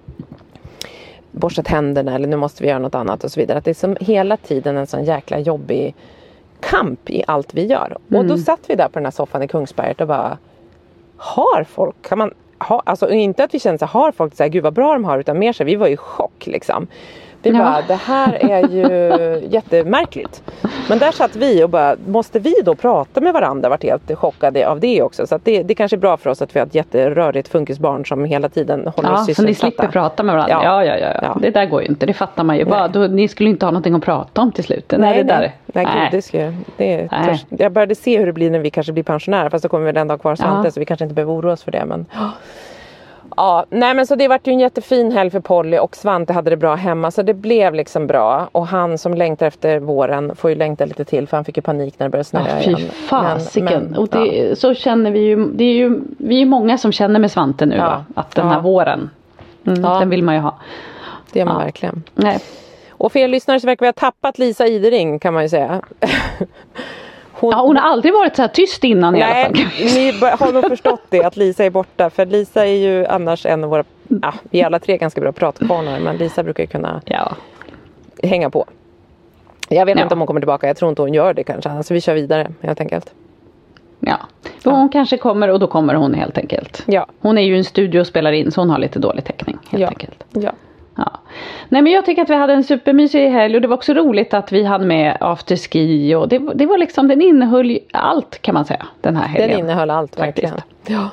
[1.32, 3.58] borsta tänderna eller nu måste vi göra något annat och så vidare.
[3.58, 5.96] Att det är som hela tiden en sån jäkla jobbig
[6.60, 7.98] kamp i allt vi gör.
[8.18, 10.38] Och då satt vi där på den här soffan i Kungsberget och bara
[11.18, 14.44] har folk, kan man ha, alltså inte att vi känner så här, har folk så
[14.44, 16.88] här, gud vad bra de har utan mer så här, vi var i chock liksom.
[17.44, 17.58] Vi Ja.
[17.58, 20.44] bara, det här är ju jättemärkligt.
[20.90, 23.70] Men där satt vi och bara, måste vi då prata med varandra?
[23.70, 25.28] Vart helt chockade av det också.
[25.28, 28.26] Så det, det kanske är bra för oss att vi har ett jätterörigt funkisbarn som
[28.26, 29.70] hela tiden håller Ja, oss så ni sysselsatta.
[29.72, 30.60] slipper prata med varandra.
[30.64, 30.86] Ja.
[30.86, 31.20] Ja, ja, ja.
[31.24, 31.38] Ja.
[31.42, 32.06] Det där går ju inte.
[32.06, 32.66] Det fattar man ju.
[32.66, 34.86] Bara, då, ni skulle inte ha någonting att prata om till slut.
[34.92, 35.40] Nej, Nej, det där.
[35.40, 35.56] nej.
[35.66, 36.38] nej, gud, det ska,
[36.78, 37.46] det är Nej.
[37.50, 39.50] Jag började se hur det blir när vi kanske blir pensionärer.
[39.50, 40.72] Fast då kommer vi ändå ha kvar Svante Ja.
[40.72, 41.86] så vi kanske inte behöver oroa oss för det.
[41.86, 42.06] Men...
[43.38, 46.50] Ja, nej men så det vart ju en jättefin helg för Polly och Svante hade
[46.50, 48.50] det bra hemma så det blev liksom bra.
[48.52, 51.62] Och han som längtar efter våren får ju längta lite till för han fick ju
[51.62, 52.90] panik när det började snöa Ja, fy igen.
[52.92, 53.84] fasiken.
[53.84, 54.20] Men- och ja.
[54.20, 57.66] det, så känner vi ju, det är ju, vi är många som känner med Svante
[57.66, 57.86] nu Ja.
[57.86, 58.06] va?
[58.16, 58.62] Att den här Ja.
[58.62, 59.10] våren,
[59.68, 60.00] mm, Ja.
[60.00, 60.58] den vill man ju ha.
[61.32, 61.64] Det gör man Ja.
[61.66, 62.04] verkligen.
[62.16, 62.40] Nej.
[62.90, 65.82] Och för er lyssnare så verkar vi ha tappat Lisa Idering kan man ju säga.
[67.40, 69.54] Hon, Ja, hon har aldrig varit så här tyst innan i alla Nej, fall.
[69.96, 72.10] ni har nog förstått det att Lisa är borta.
[72.10, 75.32] För Lisa är ju annars en av våra, ja, vi är alla tre ganska bra
[75.32, 76.00] pratkvarnar.
[76.00, 77.32] Men Lisa brukar ju kunna Ja.
[78.24, 78.66] hänga på.
[79.70, 80.04] Jag vet Ja.
[80.04, 80.68] inte om hon kommer tillbaka.
[80.68, 81.70] Jag tror inte hon gör det kanske.
[81.70, 83.14] Alltså vi kör vidare helt enkelt.
[84.00, 84.18] ja.
[84.64, 86.84] Men hon kanske kommer och då kommer hon helt enkelt.
[86.86, 87.06] Ja.
[87.20, 89.58] Hon är ju i en studio och spelar in så hon har lite dålig täckning
[89.70, 89.88] helt Ja.
[89.88, 90.24] enkelt.
[90.34, 90.52] Ja.
[90.98, 91.12] Ja.
[91.70, 94.34] Nej men jag tycker att vi hade en supermysig helg och det var också roligt
[94.34, 98.66] att vi hade med afterski och det, det var liksom, den innehöll allt kan man
[98.66, 99.50] säga den här helgen.
[99.50, 100.54] Den innehöll allt Faktiskt.
[100.54, 101.02] verkligen.
[101.02, 101.10] Ja.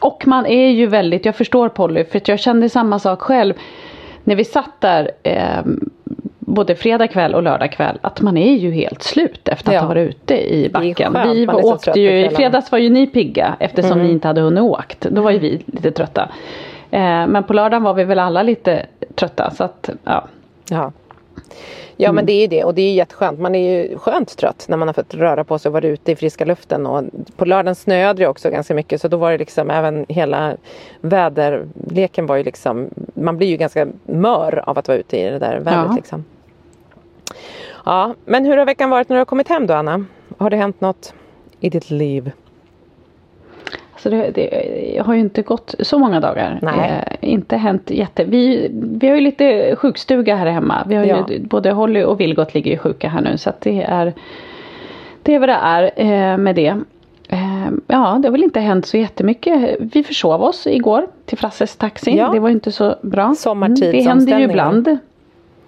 [0.00, 3.54] Och man är ju väldigt, jag förstår Polly för jag kände samma sak själv
[4.24, 5.60] när vi satt där eh,
[6.38, 9.80] både fredag kväll och lördag kväll att man är ju helt slut efter att Ja.
[9.80, 11.12] ha varit ute i backen.
[11.12, 14.06] skönt, Vi åkte ju, i fredags var ju ni pigga eftersom Mm.
[14.06, 15.00] ni inte hade hunnit åkt.
[15.00, 16.28] Då var ju vi lite trötta.
[16.90, 18.86] Eh, men på lördagen var vi väl alla lite
[19.18, 20.28] trötta så att ja.
[20.70, 20.92] ja.
[22.00, 23.40] Ja men det är ju det och det är jätteskönt.
[23.40, 26.12] Man är ju skönt trött när man har fått röra på sig och varit ute
[26.12, 26.86] i friska luften.
[26.86, 27.04] Och
[27.36, 30.56] på lördagen snöade det också ganska mycket så då var det liksom även hela
[31.00, 35.38] väderleken var ju liksom Man blir ju ganska mör av att vara ute i det
[35.38, 35.94] där vädret Ja.
[35.96, 36.24] liksom.
[37.84, 40.04] Ja men hur har veckan varit när du har kommit hem då Anna?
[40.38, 41.14] Har det hänt något
[41.60, 42.30] i ditt liv?
[43.98, 46.58] Alltså det, det har ju inte gått så många dagar.
[46.62, 47.02] Nej.
[47.20, 48.24] Eh, inte hänt jätte...
[48.24, 50.82] Vi, vi har ju lite sjukstuga här hemma.
[50.86, 51.26] Vi har Ja.
[51.28, 53.38] ju, både Holly och Vilgot ligger ju sjuka här nu.
[53.38, 54.12] Så att det är
[55.22, 56.76] det är vad det är eh, med det.
[57.28, 59.76] Eh, ja, det har väl inte hänt så jättemycket.
[59.80, 62.16] Vi försov oss igår till Frasses taxi.
[62.16, 62.28] Ja.
[62.32, 63.22] Det var ju inte så bra.
[63.22, 64.04] Mm, Sommartidsomställningar.
[64.04, 64.98] det händer ju ibland.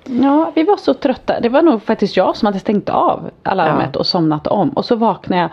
[0.04, 1.40] Ja, vi var så trötta.
[1.40, 3.98] Det var nog faktiskt jag som hade stängt av alarmet Ja.
[4.00, 4.70] och somnat om.
[4.70, 5.50] Och så vaknade jag.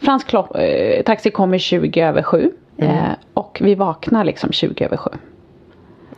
[0.00, 2.50] Frans klock, eh, taxi kommer 20 över 7.
[2.78, 2.94] Mm.
[2.96, 5.10] Eh, och vi vaknar liksom 20 över 7.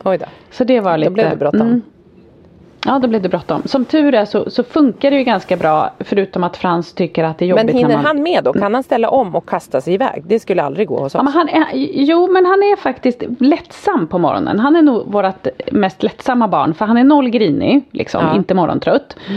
[0.05, 0.27] Oj då.
[0.51, 1.11] Så det var lite...
[1.11, 1.83] blev det bråttom.
[2.87, 3.63] Ja, då blev det bråttom.
[3.65, 5.91] Som tur är så, så funkar det ju ganska bra.
[5.99, 8.05] Förutom att Frans tycker att det är jobbigt Men hinner när man...
[8.05, 8.53] han med då?
[8.53, 10.23] Kan han ställa om och kasta sig iväg?
[10.27, 11.15] Det skulle aldrig gå hos oss.
[11.15, 14.59] Ja, men han är, jo men han är faktiskt lättsam på morgonen.
[14.59, 16.75] Han är nog vårt mest lättsamma barn.
[16.75, 18.37] För han är noll grinig, liksom, Ja.
[18.37, 19.17] inte morgontrött.
[19.29, 19.35] Eh,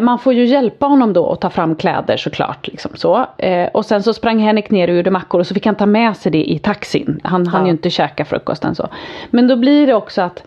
[0.00, 2.68] man får ju hjälpa honom då att ta fram kläder såklart.
[2.68, 3.26] Liksom så.
[3.38, 5.86] Eh, och sen så sprang Henrik ner och gjorde mackor och så fick han ta
[5.86, 7.20] med sig det i taxin.
[7.24, 7.66] Han hann Ja.
[7.66, 8.88] ju inte käka frukosten så.
[9.30, 10.42] Men då blir det också att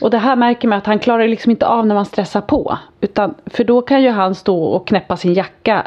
[0.00, 2.78] och det här märker man att han klarar liksom inte av när man stressar på.
[3.00, 5.86] Utan, för då kan ju han stå och knäppa sin jacka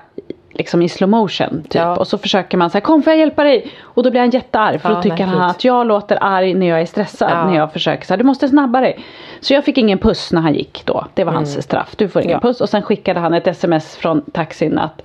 [0.55, 1.63] liksom i slow motion.
[1.63, 1.75] Typ.
[1.75, 1.95] Ja.
[1.95, 3.71] Och så försöker man säga kom får jag hjälpa dig?
[3.81, 6.67] Och då blir han jättearg för Ja, då tycker han att jag låter arg när
[6.67, 7.31] jag är stressad.
[7.31, 7.45] Ja.
[7.45, 8.93] När jag försöker här, du måste snabbare.
[9.39, 11.05] Så jag fick ingen puss när han gick då.
[11.13, 11.93] Det var hans straff.
[11.97, 12.41] Du får ingen Mm.
[12.41, 12.61] Puss.
[12.61, 15.01] Och sen skickade han ett sms från taxin att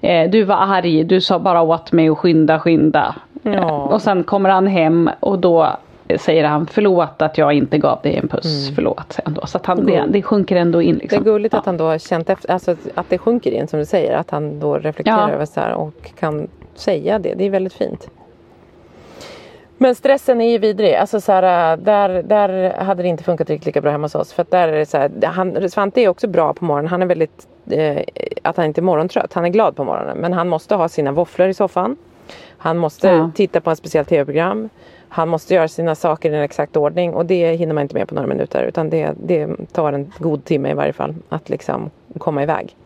[0.00, 3.14] eh, du var arg, du sa bara åt mig att skynda, skynda.
[3.42, 3.70] Ja.
[3.70, 5.76] Och sen kommer han hem och då
[6.18, 8.70] säger han förlåt att jag inte gav dig en puss.
[8.74, 9.46] Förlåt säger han då.
[9.46, 10.88] Så att han, det, det sjunker ändå in.
[10.88, 10.98] Mm.
[10.98, 11.24] Det är Liksom.
[11.24, 11.58] gulligt Ja.
[11.58, 14.16] att han då har känt efter, alltså att det sjunker in som du säger.
[14.16, 15.34] Att han då reflekterar Ja.
[15.34, 17.34] över så här och kan säga det.
[17.34, 18.08] Det är väldigt fint.
[19.78, 20.94] Men stressen är ju vidrig.
[20.94, 24.32] Alltså så här, där, där hade det inte funkat riktigt lika bra hemma hos oss.
[24.32, 26.88] För att där är det så här, han, Svante är också bra på morgonen.
[26.90, 28.02] Han är väldigt, eh,
[28.42, 29.32] att han inte är morgontrött.
[29.32, 30.16] Han är glad på morgonen.
[30.18, 31.96] Men han måste ha sina våfflor i soffan.
[32.58, 33.30] Han måste Ja.
[33.34, 34.68] titta på en speciell tv-program.
[35.14, 38.08] Han måste göra sina saker i en exakt ordning och det hinner man inte med
[38.08, 41.90] på några minuter utan det, det tar en god timme i varje fall att liksom
[42.18, 42.76] komma iväg.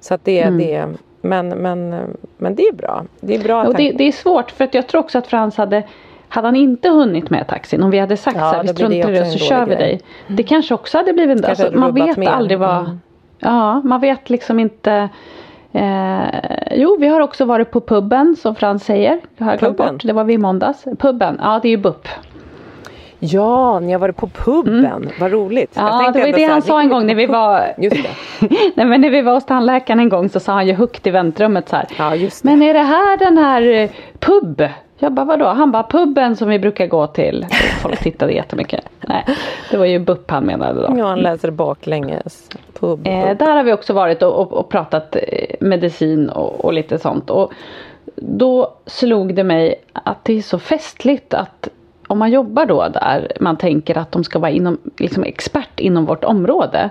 [0.00, 0.86] Så att det, det
[1.20, 1.94] men, men,
[2.38, 3.04] men det är bra.
[3.20, 5.56] Det är bra Och det, det är svårt för att jag tror också att Frans
[5.56, 5.82] hade
[6.28, 9.10] hade han inte hunnit med taxin, om vi hade sagt Ja, så här, vi struntar
[9.10, 9.78] i det och så kör vi grej.
[10.26, 10.36] dig.
[10.36, 12.28] Det kanske också hade blivit, alltså, man vet mer.
[12.28, 13.00] aldrig vad, Mm.
[13.38, 15.08] ja man vet liksom inte
[15.72, 16.24] Eh,
[16.70, 19.20] jo, vi har också varit på puben som Frans säger.
[19.36, 20.02] Det har jag glömt bort.
[20.04, 20.84] Det var vi i måndags.
[20.98, 22.08] Puben, ja det är ju BUP.
[23.24, 25.10] Ja, ni har varit på puben.
[25.20, 25.76] Vad roligt.
[25.76, 25.88] Mm.
[25.88, 28.48] Ja, det var det han sa en gång när vi var Just det.
[28.74, 31.10] Nej men när vi var hos tandläkaren en gång så sa han ju högt i
[31.10, 31.86] väntrummet så här.
[31.98, 32.48] Ja, just det.
[32.48, 34.62] Men är det här den här eh, pub?
[35.02, 35.44] Jag bara vadå?
[35.44, 37.46] Han bara puben som vi brukar gå till.
[37.82, 38.84] Folk tittade jättemycket.
[39.00, 39.24] Nej,
[39.70, 40.98] det var ju BUP han menade då.
[40.98, 42.48] Ja, han läser baklänges.
[42.80, 43.06] Pub.
[43.06, 43.38] Eh, pub.
[43.38, 45.22] där har vi också varit och, och, och pratat eh,
[45.60, 47.30] medicin och, och lite sånt.
[47.30, 47.52] Och
[48.16, 51.68] då slog det mig att det är så festligt att
[52.06, 56.04] om man jobbar då där, man tänker att de ska vara inom, liksom expert inom
[56.04, 56.90] vårt område.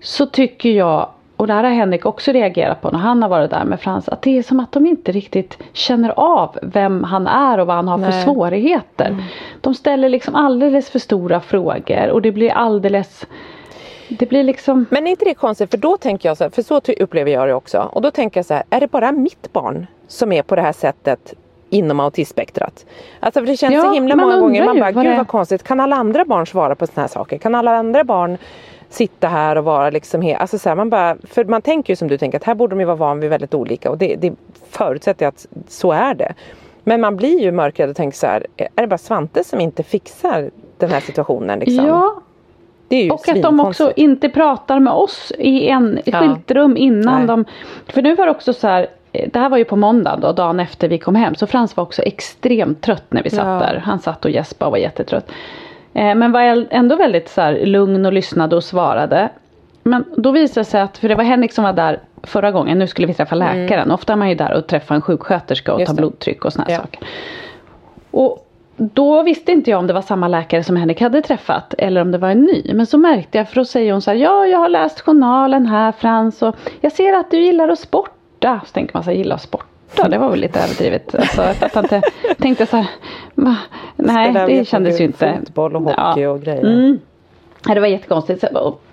[0.00, 1.08] Så tycker jag,
[1.40, 4.08] och det här har Henrik också reagerat på när han har varit där med Frans,
[4.08, 7.76] att det är som att de inte riktigt känner av vem han är och vad
[7.76, 8.24] han har för Nej.
[8.24, 9.16] svårigheter.
[9.60, 13.26] De ställer liksom alldeles för stora frågor och det blir alldeles
[14.08, 15.70] det blir liksom Men är inte det konstigt?
[15.70, 17.90] För då tänker jag så här, för så upplever jag det också.
[17.92, 20.62] Och då tänker jag så här, är det bara mitt barn som är på det
[20.62, 21.34] här sättet
[21.70, 22.86] inom autismspektrat?
[23.20, 25.62] Alltså för det känns Ja, så himla många gånger, man bara, gud vad konstigt.
[25.62, 27.38] Kan alla andra barn svara på sådana här saker?
[27.38, 28.38] Kan alla andra barn
[28.90, 31.96] sitta här och vara liksom helt, alltså så här, man bara, för man tänker ju
[31.96, 34.16] som du tänker att här borde de ju vara van vid väldigt olika och det,
[34.16, 34.32] det
[34.70, 36.34] förutsätter jag att så är det.
[36.84, 39.82] Men man blir ju mörkrädd och tänker så här, är det bara Svante som inte
[39.82, 41.86] fixar den här situationen liksom?
[41.86, 42.22] Ja,
[42.88, 46.18] det är ju och att de också inte pratar med oss i en i Ja.
[46.20, 47.26] skilt rum innan Nej.
[47.26, 47.44] de...
[47.86, 50.60] För nu var det också så här, det här var ju på måndag då, dagen
[50.60, 51.34] efter vi kom hem.
[51.34, 53.66] Så Frans var också extremt trött när vi satt Ja.
[53.66, 53.82] där.
[53.84, 55.30] Han satt och gäspade och var jättetrött.
[55.94, 59.28] Eh, Men var ändå väldigt så lugn och lyssnade och svarade.
[59.82, 62.78] Men då visade det sig att, för det var Henrik som var där förra gången,
[62.78, 63.90] nu skulle vi träffa läkaren.
[63.90, 65.86] Ofta är man ju där och träffar en sjuksköterska och Mm.
[65.86, 66.76] Tar blodtryck och såna Ja.
[66.76, 67.00] saker.
[68.10, 72.00] Och då visste inte jag om det var samma läkare som Henrik hade träffat eller
[72.00, 72.70] om det var en ny.
[72.74, 75.66] Men så märkte jag, för då säger hon så här, ja jag har läst journalen
[75.66, 78.60] här Frans och jag ser att du gillar att sporta.
[78.66, 79.64] Så tänker man så här, gillar att sporta,
[80.08, 81.14] det var väl lite överdrivet.
[81.14, 82.02] Alltså, att jag inte
[82.38, 82.86] tänkte så här,
[83.34, 83.56] va?
[83.96, 85.38] nej det kändes ju inte.
[85.44, 86.30] Fotboll och hockey Ja.
[86.30, 86.64] och grejer.
[86.64, 86.98] Mm.
[87.66, 88.44] det var jättekonstigt.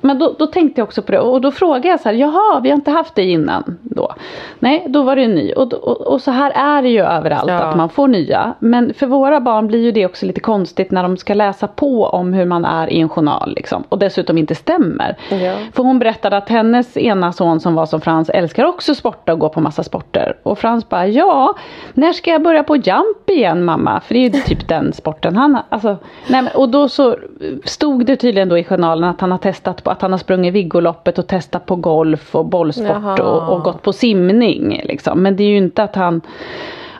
[0.07, 2.59] Men då, då, tänkte jag också på det och då frågade jag så här, jaha
[2.59, 4.13] vi har inte haft det innan då?
[4.59, 7.55] Nej, då var det ny och, och, och så här är det ju överallt ja.
[7.55, 8.53] att man får nya.
[8.59, 12.05] Men för våra barn blir ju det också lite konstigt när de ska läsa på
[12.05, 13.83] om hur man är i en journal liksom.
[13.89, 15.17] Och dessutom inte stämmer.
[15.29, 15.55] Ja.
[15.73, 19.39] För hon berättade att hennes ena son som var som Frans älskar också sporta och
[19.39, 20.37] gå på massa sporter.
[20.43, 21.55] Och Frans bara, ja,
[21.93, 24.01] när ska jag börja på jump igen mamma?
[24.01, 27.15] För det är ju typ den sporten han, alltså, nej, och då så
[27.63, 30.53] stod det tydligen då i journalen att han har testat på att han har sprungit
[30.53, 34.81] Viggoloppet och testat på golf och bollsport och, och, gått på simning.
[34.83, 35.23] Liksom.
[35.23, 36.21] Men det är ju inte att han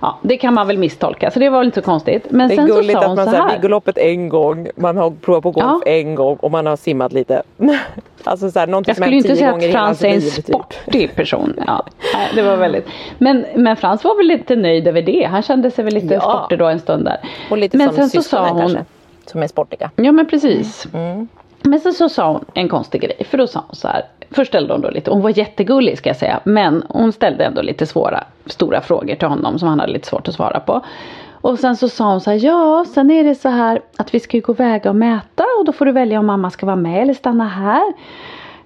[0.01, 2.27] Ja, det kan man väl misstolka så det var väl inte så konstigt.
[2.29, 5.12] Men det är sen gulligt så sa att man säger Viggoloppet en gång, man har
[5.12, 5.91] provat på golf ja.
[5.91, 7.43] en gång och man har simmat lite.
[8.23, 10.45] alltså så här, Jag skulle inte säga att Frans är en typ.
[10.45, 11.53] sportig person.
[11.67, 11.86] Ja,
[12.36, 12.88] det var väldigt.
[13.17, 15.23] Men, men Frans var väl lite nöjd över det.
[15.23, 16.21] Han kände sig väl lite ja.
[16.21, 17.17] sportig då en stund där.
[17.49, 18.86] Och lite men som sen så sa hon, kanske,
[19.25, 19.91] som är sportiga.
[19.95, 20.88] Ja men precis.
[20.93, 21.27] Mm.
[21.63, 23.23] Men sen så sa hon en konstig grej.
[23.29, 24.05] För då sa hon så här.
[24.31, 26.39] Först ställde hon då lite, hon var jättegullig ska jag säga.
[26.43, 30.27] Men hon ställde ändå lite svåra, stora frågor till honom som han hade lite svårt
[30.27, 30.81] att svara på.
[31.41, 34.19] Och sen så sa hon så här, ja sen är det så här att vi
[34.19, 36.65] ska ju gå och väga och mäta och då får du välja om mamma ska
[36.65, 37.93] vara med eller stanna här.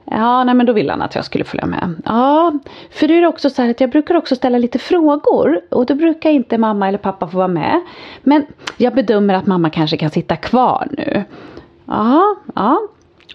[0.05, 1.95] Ja, nej men då ville han att jag skulle följa med.
[2.05, 2.53] Ja,
[2.91, 5.95] för det är också så här att jag brukar också ställa lite frågor och då
[5.95, 7.81] brukar inte mamma eller pappa få vara med.
[8.23, 8.45] Men
[8.77, 11.23] jag bedömer att mamma kanske kan sitta kvar nu.
[11.91, 12.79] Ja, ja.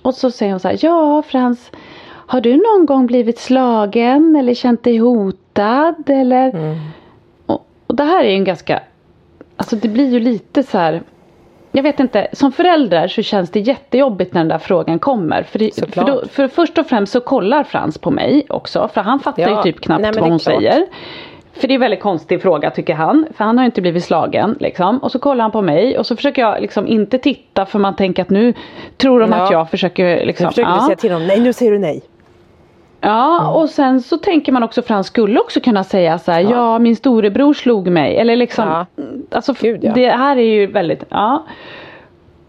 [0.03, 1.71] Och så säger hon så här, ja Frans,
[2.07, 6.49] har du någon gång blivit slagen eller känt dig hotad eller?
[6.49, 6.77] Mm.
[7.47, 8.83] Och, och det här är ju en ganska,
[9.57, 11.03] alltså det blir ju lite så här
[11.73, 15.43] jag vet inte, som förälder så känns det jättejobbigt när den där frågan kommer.
[15.43, 19.01] För, det, för, då, för först och främst så kollar Frans på mig också, för
[19.01, 20.43] han fattar ja, ju typ knappt nej, vad hon klart.
[20.43, 20.87] säger.
[21.61, 23.27] För det är en väldigt konstig fråga tycker han.
[23.37, 24.57] För han har inte blivit slagen.
[24.61, 24.99] Liksom.
[24.99, 27.97] Och så kollar han på mig och så försöker jag liksom inte titta för man
[27.97, 28.55] tänker att nu
[28.97, 29.37] tror de ja.
[29.37, 30.27] att jag försöker.
[30.27, 30.87] Liksom, nu försöker ja.
[30.87, 32.03] säga till honom, nej nu säger du nej.
[33.01, 33.53] Ja mm.
[33.53, 36.51] och sen så tänker man också för han skulle också kunna säga så här, ja,
[36.51, 38.17] ja min storebror slog mig.
[38.17, 38.87] Eller liksom, ja.
[39.31, 39.93] alltså Gud, ja.
[39.93, 41.47] det här är ju väldigt, ja.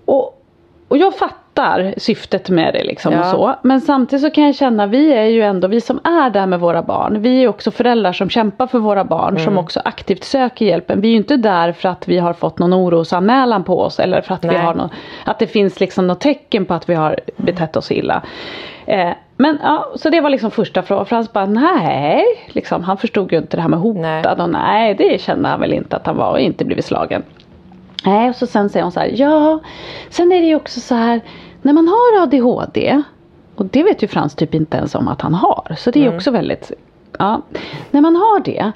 [0.05, 0.43] Och,
[0.87, 3.19] och jag fattar fattar syftet med det liksom ja.
[3.19, 3.55] och så.
[3.61, 6.59] Men samtidigt så kan jag känna, vi är ju ändå, vi som är där med
[6.59, 9.43] våra barn, vi är också föräldrar som kämpar för våra barn, mm.
[9.43, 11.01] som också aktivt söker hjälpen.
[11.01, 14.21] Vi är ju inte där för att vi har fått någon orosanmälan på oss eller
[14.21, 14.89] för att, vi har någon,
[15.25, 18.21] att det finns liksom något tecken på att vi har betett oss illa.
[18.85, 21.05] Eh, men ja, så det var liksom första frågan.
[21.05, 24.41] Frans bara nej, liksom, han förstod ju inte det här med hotad nej.
[24.43, 27.23] och nej det kände han väl inte att han var och inte blivit slagen.
[28.05, 29.59] Nej, och så sen säger hon så här, ja,
[30.09, 31.21] sen är det ju också så här,
[31.67, 33.03] när man har ADHD,
[33.55, 36.03] och det vet ju Frans typ inte ens om att han har, så det är
[36.03, 36.15] mm.
[36.15, 36.71] också väldigt,
[37.19, 37.41] ja.
[37.91, 38.71] När man har det,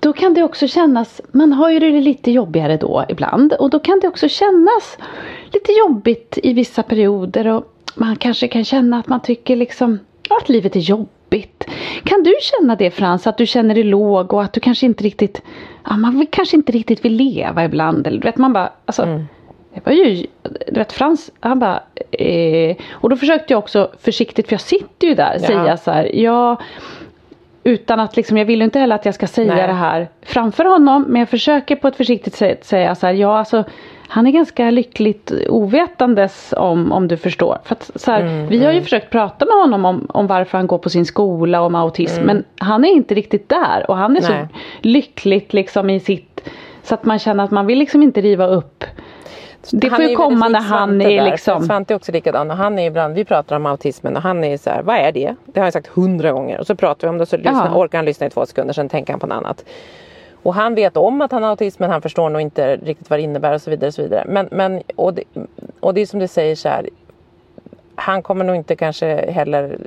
[0.00, 3.78] då kan det också kännas, man har ju det lite jobbigare då ibland och då
[3.78, 4.98] kan det också kännas
[5.52, 9.98] lite jobbigt i vissa perioder och man kanske kan känna att man tycker liksom
[10.40, 11.66] att livet är jobbigt.
[12.04, 15.04] Kan du känna det Frans, att du känner dig låg och att du kanske inte
[15.04, 15.42] riktigt,
[15.84, 19.24] ja man kanske inte riktigt vill leva ibland eller du vet man bara, alltså mm.
[19.74, 20.26] Det var ju,
[20.66, 25.06] du vet Frans, han bara, eh, och då försökte jag också försiktigt, för jag sitter
[25.06, 25.46] ju där, ja.
[25.46, 26.56] säga så här, ja,
[27.64, 29.66] utan att liksom, jag vill inte heller att jag ska säga Nej.
[29.66, 33.38] det här framför honom, men jag försöker på ett försiktigt sätt säga så här, ja
[33.38, 33.64] alltså,
[34.08, 37.58] han är ganska lyckligt ovetandes om, om du förstår.
[37.64, 38.84] För att, så här, mm, vi har ju mm.
[38.84, 42.26] försökt prata med honom om, om varför han går på sin skola om autism, mm.
[42.26, 44.30] men han är inte riktigt där och han är Nej.
[44.30, 46.40] så lyckligt liksom i sitt,
[46.82, 48.84] så att man känner att man vill liksom inte riva upp
[49.72, 51.64] det får ju komma när han är där, liksom...
[51.64, 54.56] Svante är också likadan och han är ibland, vi pratar om autismen och han är
[54.56, 55.34] så här, vad är det?
[55.46, 57.98] Det har jag sagt hundra gånger och så pratar vi om det så lyssna, orkar
[57.98, 59.64] han lyssna i två sekunder sen tänker han på något annat.
[60.42, 63.18] Och han vet om att han har autism men han förstår nog inte riktigt vad
[63.18, 63.88] det innebär och så vidare.
[63.88, 64.24] Och så vidare.
[64.28, 65.22] Men, men, och, det,
[65.80, 66.88] och det är som du säger så här,
[67.94, 69.78] han kommer nog inte kanske heller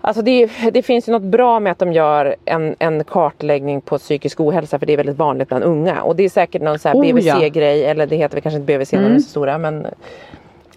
[0.00, 3.98] Alltså det, det, finns ju något bra med att de gör en, en, kartläggning på
[3.98, 6.02] psykisk ohälsa för det är väldigt vanligt bland unga.
[6.02, 7.88] Och det är säkert någon så här oh, BVC-grej, ja.
[7.88, 9.02] eller det heter väl kanske inte BVC mm.
[9.02, 9.86] när de är så stora men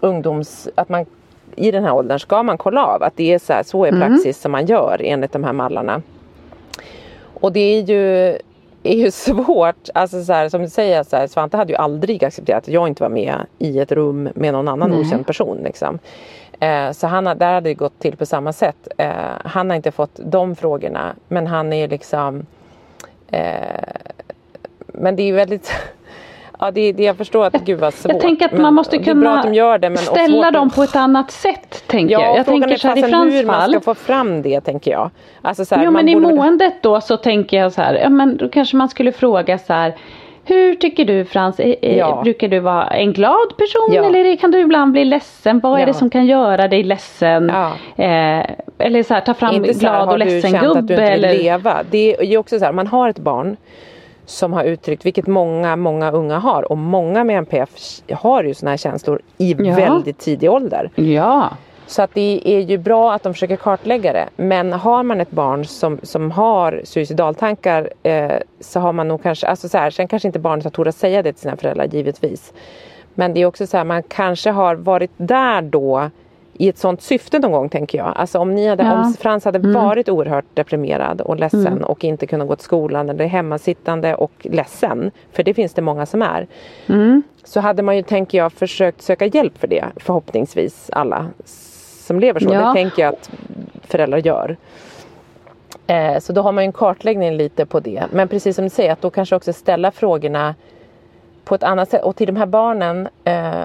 [0.00, 0.68] ungdoms...
[0.74, 1.06] Att man
[1.56, 3.88] i den här åldern ska man kolla av att det är så här, så är
[3.88, 4.00] mm.
[4.00, 4.34] praxis mm.
[4.34, 6.02] som man gör enligt de här mallarna.
[7.40, 8.28] Och det är ju,
[8.82, 12.24] är ju svårt, alltså så här, som du säger, så här, Svante hade ju aldrig
[12.24, 15.00] accepterat att jag inte var med i ett rum med någon annan Nej.
[15.00, 15.58] okänd person.
[15.64, 15.98] Liksom.
[16.60, 18.88] Eh, så han, där hade det gått till på samma sätt.
[18.98, 19.12] Eh,
[19.44, 22.46] han har inte fått de frågorna men han är ju liksom
[23.30, 23.42] eh,
[24.86, 25.72] Men det är ju väldigt
[26.60, 28.12] Ja, det, det, jag förstår att gud vad svårt.
[28.12, 31.84] Jag tänker att man måste kunna de det, ställa dem på ett annat sätt.
[31.86, 32.38] Tänker ja, jag.
[32.38, 35.10] jag tänker är så här, hur man ska få fram det tänker jag.
[35.42, 36.28] Alltså, så här, jo men borde...
[36.28, 39.58] i måendet då så tänker jag så här, ja men då kanske man skulle fråga
[39.58, 39.94] så här
[40.44, 41.60] Hur tycker du Frans?
[41.80, 42.20] Ja.
[42.24, 44.04] Brukar du vara en glad person ja.
[44.04, 45.60] eller kan du ibland bli ledsen?
[45.60, 47.50] Vad är det som kan göra dig ledsen?
[47.50, 48.44] Eh,
[48.78, 50.78] eller så här, ta fram inte glad här, och ledsen gubbe.
[50.78, 51.32] Att du inte eller...
[51.32, 51.82] leva.
[51.90, 53.56] Det är ju också så här, man har ett barn
[54.26, 57.70] som har uttryckt, vilket många, många unga har och många med NPF
[58.12, 59.74] har ju såna här känslor i ja.
[59.74, 60.90] väldigt tidig ålder.
[60.94, 61.50] Ja.
[61.86, 64.28] Så att det är ju bra att de försöker kartlägga det.
[64.36, 69.46] Men har man ett barn som, som har suicidaltankar eh, så har man nog kanske,
[69.46, 72.52] alltså så här, sen kanske inte barnet har tordat säga det till sina föräldrar givetvis.
[73.14, 76.10] Men det är också så här, man kanske har varit där då
[76.58, 78.12] i ett sånt syfte någon gång tänker jag.
[78.16, 79.04] Alltså om, ni hade, ja.
[79.04, 79.72] om Frans hade mm.
[79.72, 81.84] varit oerhört deprimerad och ledsen mm.
[81.84, 86.06] och inte kunnat gå till skolan eller hemmasittande och ledsen, för det finns det många
[86.06, 86.46] som är.
[86.86, 87.22] Mm.
[87.44, 91.26] Så hade man ju, tänker jag, försökt söka hjälp för det, förhoppningsvis alla
[92.06, 92.54] som lever så.
[92.54, 92.66] Ja.
[92.66, 93.30] Det tänker jag att
[93.82, 94.56] föräldrar gör.
[95.86, 98.04] Eh, så då har man ju en kartläggning lite på det.
[98.12, 100.54] Men precis som du säger, att då kanske också ställa frågorna
[101.44, 102.02] på ett annat sätt.
[102.02, 103.64] Och till de här barnen eh,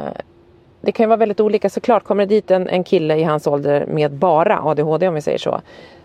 [0.81, 2.03] det kan ju vara väldigt olika såklart.
[2.03, 5.37] Kommer det dit en, en kille i hans ålder med bara ADHD om vi säger
[5.37, 5.61] så.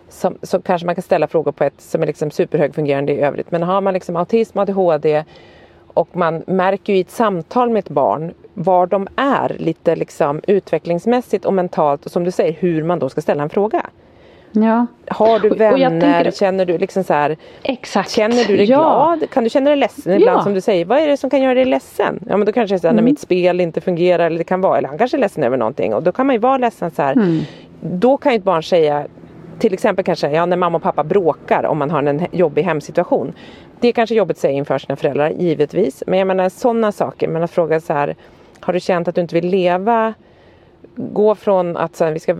[0.09, 3.51] Som, så kanske man kan ställa frågor på ett som är liksom superhögfungerande i övrigt.
[3.51, 5.23] Men har man liksom autism, ADHD
[5.95, 10.41] och man märker ju i ett samtal med ett barn var de är lite liksom
[10.47, 13.85] utvecklingsmässigt och mentalt och som du säger hur man då ska ställa en fråga.
[14.51, 14.87] Ja.
[15.07, 16.01] Har du vänner?
[16.01, 16.31] Tänker...
[16.31, 18.11] Känner du liksom så här, Exakt.
[18.11, 18.77] Känner du dig ja.
[18.77, 19.29] glad?
[19.29, 20.85] Kan du känna dig ledsen ibland som du säger?
[20.85, 22.19] Vad är det som kan göra dig ledsen?
[22.29, 23.05] Ja men då kanske det är så här, mm.
[23.05, 25.57] när mitt spel inte fungerar eller det kan vara, eller han kanske är ledsen över
[25.57, 27.13] någonting och då kan man ju vara ledsen så här.
[27.13, 27.39] Mm.
[27.81, 29.07] Då kan ju ett barn säga
[29.59, 33.33] till exempel kanske ja, när mamma och pappa bråkar om man har en jobbig hemsituation.
[33.85, 36.03] Det är kanske jobbigt att säga inför sina föräldrar, givetvis.
[36.07, 37.27] Men jag menar sådana saker.
[37.27, 38.15] Men att fråga så här,
[38.59, 40.13] har du känt att du inte vill leva
[40.95, 42.35] gå från att så här, vi ska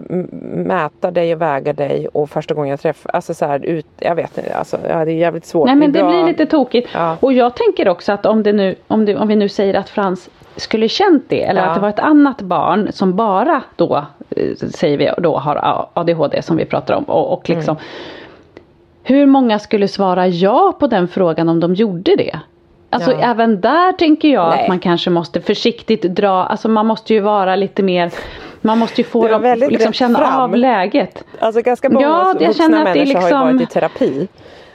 [0.65, 4.15] mäta dig och väga dig och första gången jag träffar, alltså så här, ut, jag
[4.15, 5.67] vet inte, alltså, ja, det är jävligt svårt.
[5.67, 6.89] Nej men det, det blir lite tokigt.
[6.93, 7.17] Ja.
[7.19, 9.89] Och jag tänker också att om det nu, om, det, om vi nu säger att
[9.89, 11.67] Frans skulle känt det eller ja.
[11.67, 16.41] att det var ett annat barn som bara då, eh, säger vi då har ADHD
[16.41, 17.87] som vi pratar om och, och liksom mm.
[19.07, 22.39] Hur många skulle svara ja på den frågan om de gjorde det?
[22.89, 23.17] Alltså ja.
[23.17, 24.61] även där tänker jag Nej.
[24.61, 28.11] att man kanske måste försiktigt dra, alltså man måste ju vara lite mer
[28.61, 30.41] man måste ju få dem liksom känna fram.
[30.41, 31.23] av läget.
[31.39, 33.15] Alltså ganska många ja, jag vuxna människor liksom...
[33.15, 34.27] har ju liksom- varit i terapi.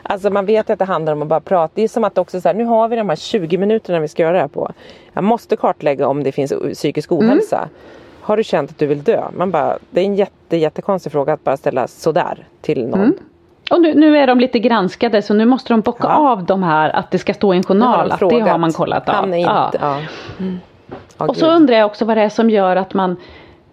[0.02, 1.72] Alltså man vet att det handlar om att bara prata.
[1.74, 4.08] Det är som att också så här, nu har vi de här 20 minuterna vi
[4.08, 4.72] ska göra det här på.
[5.12, 7.24] Jag måste kartlägga om det finns psykisk mm.
[7.24, 7.56] ohälsa.
[7.56, 7.68] Mm.
[8.20, 9.24] Har du känt att du vill dö?
[9.36, 13.00] Man bara, det är en jätte, jättekonstig fråga att bara ställa sådär till någon.
[13.00, 13.14] Mm.
[13.70, 16.30] Och nu, nu, är de lite granskade så nu måste de bocka ja.
[16.30, 18.12] av de här att det ska stå i en journal.
[18.12, 19.14] Att det har man kollat av.
[19.14, 19.70] Han är inte, ja.
[19.80, 19.98] Ja.
[20.38, 20.60] Mm.
[21.18, 23.16] Oh, och så undrar jag också vad det är som gör att man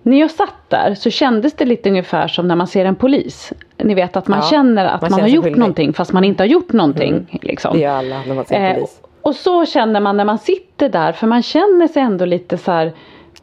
[0.02, 3.54] när jag satt där så kändes det lite ungefär som när man ser en polis.
[3.78, 5.60] Ni vet att man känner att man, man har gjort skyldig.
[5.60, 7.14] någonting fast man inte har gjort någonting.
[7.14, 7.26] Mm.
[7.42, 7.74] Liksom.
[7.74, 9.00] Det gör alla när man ser en polis.
[9.02, 12.58] Eh, och så känner man när man sitter där för man känner sig ändå lite
[12.58, 12.94] så här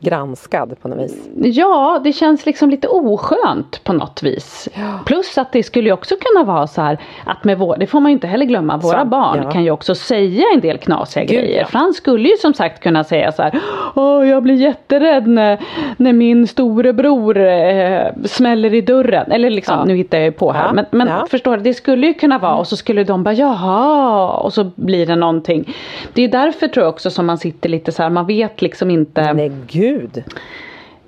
[0.05, 1.28] granskad på något vis.
[1.36, 4.68] Ja, det känns liksom lite oskönt på något vis.
[4.74, 4.98] Ja.
[5.07, 8.00] Plus att det skulle ju också kunna vara så här att med vår, det får
[8.00, 9.50] man ju inte heller glömma, våra så, barn ja.
[9.50, 11.61] kan ju också säga en del knasiga Gud, grejer.
[11.61, 11.66] Ja.
[11.66, 13.61] Frans skulle ju som sagt kunna säga så här,
[13.94, 15.59] Åh, jag blir jätterädd när,
[15.96, 19.32] när min storebror eh, smäller i dörren.
[19.32, 19.84] Eller liksom, ja.
[19.84, 20.72] nu hittar jag ju på här.
[20.72, 24.28] Men, men förstår du, det skulle ju kunna vara och så skulle de bara jaha
[24.28, 25.74] och så blir det någonting.
[26.12, 28.90] Det är därför tror jag också som man sitter lite så här, man vet liksom
[28.90, 29.32] inte.
[29.32, 29.93] Nej gud.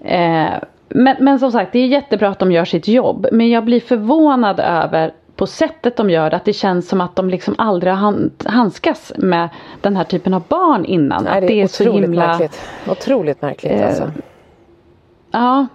[0.05, 0.51] Eh,
[0.89, 3.27] men, men som sagt, det är jättebra att de gör sitt jobb.
[3.33, 7.17] Men jag blir förvånad över på sättet de gör det, att det känns som att
[7.17, 9.49] de liksom aldrig har handskas med
[9.81, 11.25] den här typen av barn innan.
[11.25, 12.27] Nej, det, är, det är så himla...
[12.27, 12.61] Märkligt.
[12.89, 14.13] Otroligt märkligt eh, alltså.
[15.31, 15.67] Ja.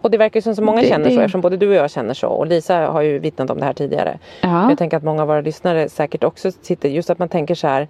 [0.00, 1.14] Och det verkar som så många det, känner det...
[1.14, 3.64] så eftersom både du och jag känner så och Lisa har ju vittnat om det
[3.64, 4.18] här tidigare.
[4.40, 4.68] Ja.
[4.68, 7.66] Jag tänker att många av våra lyssnare säkert också sitter, just att man tänker så
[7.66, 7.88] här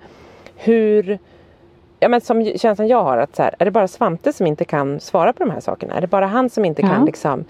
[0.56, 1.18] hur
[2.00, 4.64] ja, men som känslan jag har att så här, är det bara Svante som inte
[4.64, 5.94] kan svara på de här sakerna?
[5.94, 6.88] Är det bara han som inte ja.
[6.88, 7.44] kan liksom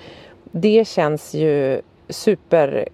[0.51, 2.89] Det känns ju super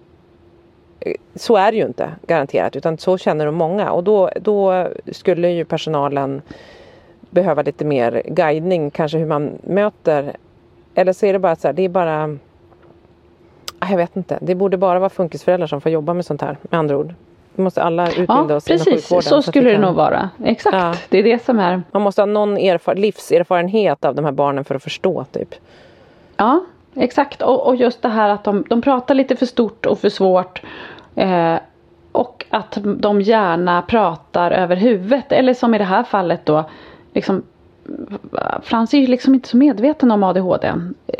[1.35, 5.49] så är det ju inte garanterat utan så känner de många och då, då skulle
[5.49, 6.41] ju personalen
[7.29, 10.35] behöva lite mer guidning kanske hur man möter
[10.95, 12.37] eller så är det bara så här, det är bara
[13.89, 16.79] jag vet inte, det borde bara vara funkisföräldrar som får jobba med sånt här med
[16.79, 17.13] andra ord.
[17.55, 18.87] Måste alla utbilda ja, oss precis.
[18.87, 19.23] inom sjukvården.
[19.23, 20.29] Så skulle så det nog vara.
[20.43, 20.93] Exakt, ja.
[21.09, 21.83] det är det som är.
[21.91, 25.55] Man måste ha någon erfar livserfarenhet av de här barnen för att förstå typ.
[26.37, 27.41] Ja, exakt.
[27.41, 30.61] Och, och just det här att de, de pratar lite för stort och för svårt.
[31.15, 31.55] Eh,
[32.11, 35.31] och att de gärna pratar över huvudet.
[35.31, 36.63] Eller som i det här fallet då.
[37.13, 37.43] Liksom,
[38.61, 40.73] Frans är ju liksom inte så medveten om ADHD.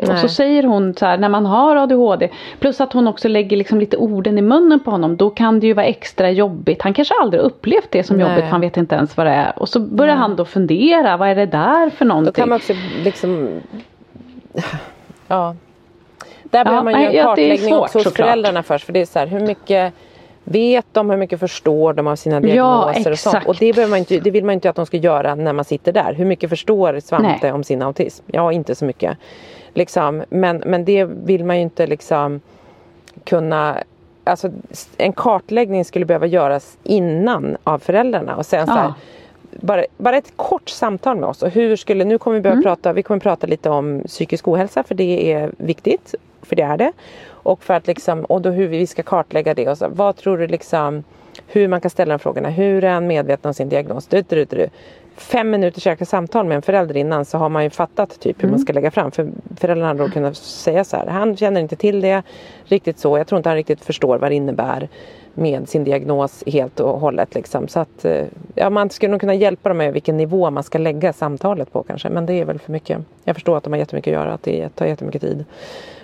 [0.10, 2.30] Och så säger hon så här, när man har ADHD,
[2.60, 5.68] plus att hon också lägger liksom lite orden i munnen på honom, då kan det
[5.68, 6.82] ju vara extra jobbigt.
[6.82, 8.28] Han kanske aldrig upplevt det som Nej.
[8.28, 9.60] jobbigt, för han vet inte ens vad det är.
[9.60, 12.34] Och så börjar han då fundera, vad är det där för någonting?
[12.34, 12.74] Då kan man också
[13.04, 13.62] liksom...
[15.28, 15.56] Ja.
[16.44, 18.86] Där behöver man ju nej, en ja, kartläggning svårt, också hos föräldrarna först.
[18.86, 19.94] För det är så här, hur mycket
[20.44, 23.46] vet de, hur mycket förstår de av sina diagnoser och sånt.
[23.46, 25.92] Och det, man inte, det vill man inte att de ska göra när man sitter
[25.92, 26.14] där.
[26.14, 27.52] Hur mycket förstår Svante Nej.
[27.52, 28.26] om sin autism?
[28.28, 29.18] Ja, inte så mycket.
[29.74, 32.42] Liksom, men, men det vill man ju inte liksom
[33.24, 33.78] kunna
[34.26, 34.50] Alltså,
[34.98, 38.94] en kartläggning skulle behöva göras innan av föräldrarna och sen så här, Ja.
[39.52, 41.44] bara, bara ett kort samtal med oss.
[41.44, 44.84] Och hur skulle, nu kommer vi börja prata, vi kommer prata lite om psykisk ohälsa
[44.84, 46.16] för det är viktigt.
[46.42, 46.92] För det är det.
[47.30, 49.70] Och, för att liksom, och då hur vi ska kartlägga det.
[49.70, 51.04] Och så, vad tror du liksom,
[51.48, 52.50] hur man kan ställa de frågorna.
[52.50, 54.08] Hur är han medveten om sin diagnos?
[54.08, 54.70] Du, du, du, du.
[55.16, 58.50] Fem minuters jäkla samtal med en förälder innan så har man ju fattat typ hur
[58.50, 59.12] man ska lägga fram.
[59.12, 61.08] För föräldrarna hade då kunnat säga så här.
[61.08, 62.24] Han känner inte till det
[62.66, 63.18] riktigt så.
[63.18, 64.90] Jag tror inte han riktigt förstår vad det innebär
[65.34, 67.36] med sin diagnos helt och hållet.
[67.36, 67.68] Liksom.
[67.68, 70.78] Så att, eh, ja, man skulle nog kunna hjälpa dem med vilken nivå man ska
[70.78, 72.10] lägga samtalet på kanske.
[72.10, 73.00] Men det är väl för mycket.
[73.24, 75.46] Jag förstår att de har jättemycket att göra, att det tar jättemycket tid.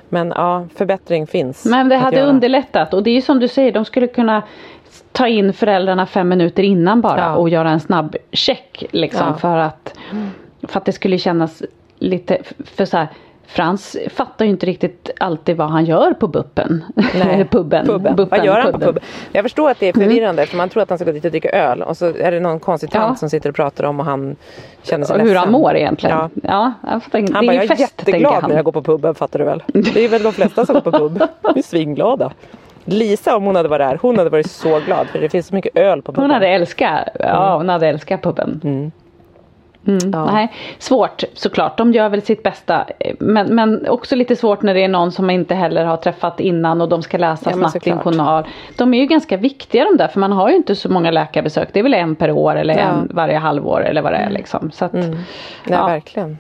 [0.10, 1.66] Men ja, förbättring finns.
[1.66, 2.30] Men det hade göra.
[2.30, 4.44] underlättat och det är ju som du säger, de skulle kunna
[5.20, 7.36] ta in föräldrarna fem minuter innan bara Ja.
[7.36, 9.34] och göra en snabb check liksom Ja.
[9.38, 9.94] för att
[10.68, 11.64] för att det skulle kännas
[12.00, 13.08] lite för så här
[13.48, 16.84] Frans fattar ju inte riktigt alltid vad han gör på buppen.
[16.96, 17.86] Nej, pubben.
[17.86, 18.16] Puben.
[18.16, 18.88] Buppen, Vad gör han på pubben.
[18.94, 19.04] puben?
[19.32, 21.32] Jag förstår att det är förvirrande för man tror att han ska gå dit och
[21.32, 23.16] dricka öl och så är det någon konstig tant Ja.
[23.16, 24.36] som sitter och pratar om och han
[24.84, 25.38] känner sig Och hur ledsen.
[25.44, 26.18] han mår egentligen.
[26.18, 26.30] Ja.
[26.44, 27.34] Ja, jag fattar inte.
[27.34, 28.50] Han det bara, är jag ju är fest jätteglad han.
[28.50, 29.64] när jag går på puben fattar du väl.
[29.68, 31.18] Det är väl de flesta som går på pub.
[31.42, 32.32] De är svinglada.
[32.86, 35.56] Lisa om hon hade varit där, hon hade varit så glad för det finns så
[35.56, 36.24] mycket öl på puben.
[36.24, 38.62] Hon hade älskat, ja hon hade älskat puben.
[38.64, 38.92] Mm,
[40.14, 40.32] Ja.
[40.32, 42.86] Nej, svårt såklart, de gör väl sitt bästa.
[43.20, 46.40] Men, men också lite svårt när det är någon som man inte heller har träffat
[46.40, 48.04] innan och de ska läsa Ja, snabbt såklart.
[48.04, 48.44] journal.
[48.78, 51.70] De är ju ganska viktiga de där för man har ju inte så många läkarbesök.
[51.74, 52.80] Det är väl en per år eller Ja.
[52.82, 52.96] Mm.
[53.00, 54.72] en varje halvår eller vad det är liksom.
[54.72, 55.16] Så att, Nej,
[55.68, 55.88] ja.
[55.88, 56.38] verkligen.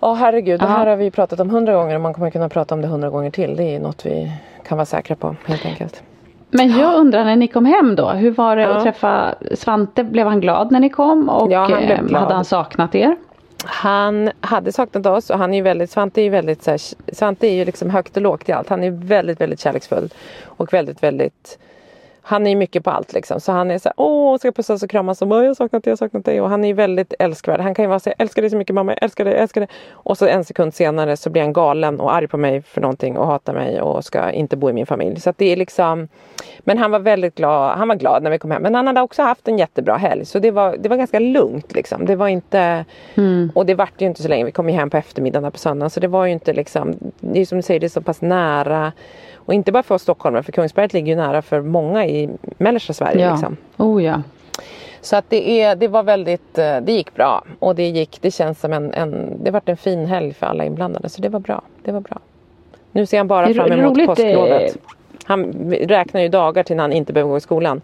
[0.00, 0.70] Åh herregud, det Ja.
[0.70, 3.10] här har vi pratat om hundra gånger och man kommer kunna prata om det hundra
[3.10, 3.56] gånger till.
[3.56, 4.32] Det är något vi
[4.68, 6.02] kan vara säkra på helt enkelt.
[6.50, 8.68] Men jag undrar när ni kom hem då, hur var det Ja.
[8.68, 10.04] att träffa Svante?
[10.04, 12.22] Blev han glad när ni kom och Ja, han blev eh, glad.
[12.22, 13.16] hade han saknat er?
[13.64, 16.80] Han hade saknat oss och han är ju väldigt, Svante är ju väldigt så här,
[17.14, 18.68] Svante är ju liksom högt och lågt i allt.
[18.68, 20.08] Han är väldigt, väldigt kärleksfull
[20.44, 21.58] och väldigt, väldigt
[22.22, 23.40] han är ju mycket på allt liksom.
[23.40, 25.84] Så han är så här, åh, ska pussas och kramas och bara, jag har saknat
[25.84, 26.40] dig, jag har saknat dig.
[26.40, 27.60] Och han är ju väldigt älskvärd.
[27.60, 29.42] Han kan ju vara så jag älskar dig så mycket mamma, jag älskar dig, jag
[29.42, 29.68] älskar dig.
[29.92, 33.18] Och så en sekund senare så blir han galen och arg på mig för någonting
[33.18, 35.20] och hatar mig och ska inte bo i min familj.
[35.20, 36.08] Så det är liksom
[36.60, 38.62] Men han var väldigt glad, han var glad när vi kom hem.
[38.62, 40.24] Men han hade också haft en jättebra helg.
[40.24, 42.06] Så det var, det var ganska lugnt liksom.
[42.06, 42.84] Det var inte
[43.54, 44.44] Och det vart ju inte så länge.
[44.44, 45.90] Vi kom ju hem på eftermiddagen på söndagen.
[45.90, 48.20] Så det var ju inte liksom Det är som du säger, det är så pass
[48.20, 48.92] nära.
[49.44, 52.28] Och inte bara för oss stockholmare, för Kungsberget ligger ju nära för många i
[52.58, 53.24] mellersta Sverige.
[53.24, 53.30] Ja.
[53.32, 53.56] Liksom.
[53.76, 54.22] Oh ja.
[55.00, 57.44] Så att det, är, det var väldigt, eh, det gick bra.
[57.58, 60.64] Och det gick, det känns som en, en det vart en fin helg för alla
[60.64, 61.08] inblandade.
[61.08, 61.62] Så det var bra.
[61.84, 62.18] Det var bra.
[62.92, 64.76] Nu ser han bara Det fram emot roligt, påsklovet.
[64.76, 64.80] eh,
[65.24, 65.44] Han
[65.80, 67.80] räknar ju dagar till när han inte behöver gå i skolan.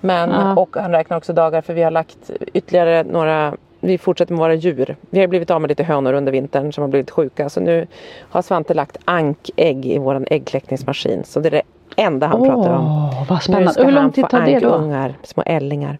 [0.00, 0.56] Men, Ja.
[0.56, 3.54] Och han räknar också dagar för vi har lagt ytterligare några
[3.86, 4.96] vi fortsätter med våra djur.
[5.10, 7.48] Vi har blivit av med lite hönor under vintern som har blivit sjuka.
[7.48, 7.86] Så nu
[8.20, 11.24] har Svante lagt ankägg i våran äggkläckningsmaskin.
[11.24, 11.62] Så det är det
[11.96, 13.10] enda han pratar om.
[13.28, 13.84] Vad spännande.
[13.84, 14.74] Hur lång tid tar det då?
[14.74, 15.98] ankungar, små ällingar.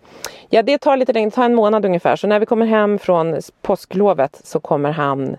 [0.48, 2.16] Ja det tar lite längre, det tar en månad ungefär.
[2.16, 5.36] Så när vi kommer hem från påsklovet så kommer han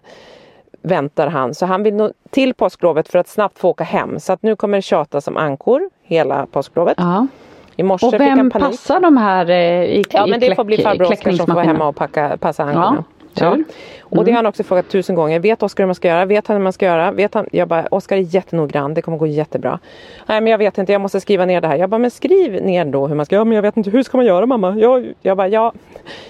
[0.81, 1.53] väntar han.
[1.53, 4.19] Så han vill nå till påsklovet för att snabbt få åka hem.
[4.19, 6.95] Så att nu kommer det tjatas om ankor hela påsklovet.
[6.97, 7.27] Ja.
[7.75, 8.67] I morse Och fick han vem panik.
[8.71, 11.53] passar de här eh, i, Ja i men det får bli farbror Oskar som får
[11.53, 13.03] vara hemma och packa, passa ankorna.
[13.33, 13.63] Ja, kul.
[14.01, 15.39] Och det har han också frågat tusen gånger.
[15.39, 16.25] Vet Oskar hur man ska göra?
[16.25, 17.11] Vet han hur man ska göra?
[17.11, 17.47] Vet han?
[17.51, 18.93] Jag bara, Oskar är jättenoggrann.
[18.93, 19.79] Det kommer gå jättebra.
[20.25, 21.75] Nej men jag vet inte, jag måste skriva ner det här.
[21.77, 23.45] Jag bara, men skriv ner då hur man ska göra.
[23.45, 24.75] Men jag vet inte, hur ska man göra mamma?
[24.77, 25.73] Jag, jag bara, ja.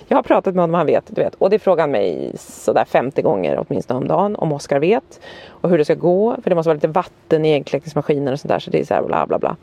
[0.07, 1.03] Jag har pratat med honom, han vet.
[1.07, 1.35] Du vet.
[1.35, 4.35] Och det frågar han mig sådär 50 gånger åtminstone om dagen.
[4.35, 5.19] Om Oskar vet.
[5.47, 6.35] Och hur det ska gå.
[6.43, 8.59] För det måste vara lite vatten i äggkläckningsmaskinen och sådär.
[8.59, 9.55] Så det är så här bla bla bla.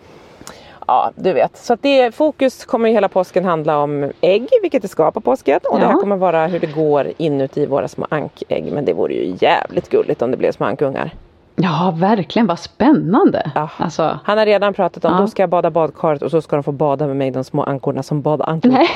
[0.86, 1.56] Ja, du vet.
[1.56, 5.20] Så att det, fokus kommer ju hela påsken handla om ägg, vilket det ska på
[5.20, 5.60] påsken.
[5.70, 5.98] Och det här Ja.
[6.00, 8.72] kommer vara hur det går inuti våra små ankägg.
[8.72, 11.10] Men det vore ju jävligt gulligt om det blev små ankungar.
[11.56, 12.46] Ja, verkligen.
[12.46, 13.50] Vad spännande.
[13.54, 13.68] Ja.
[13.76, 15.20] Alltså, Han har redan pratat om, Ja.
[15.20, 17.62] då ska jag bada badkaret och så ska de få bada med mig, de små
[17.62, 18.68] ankorna som badankor.
[18.70, 18.86] nej,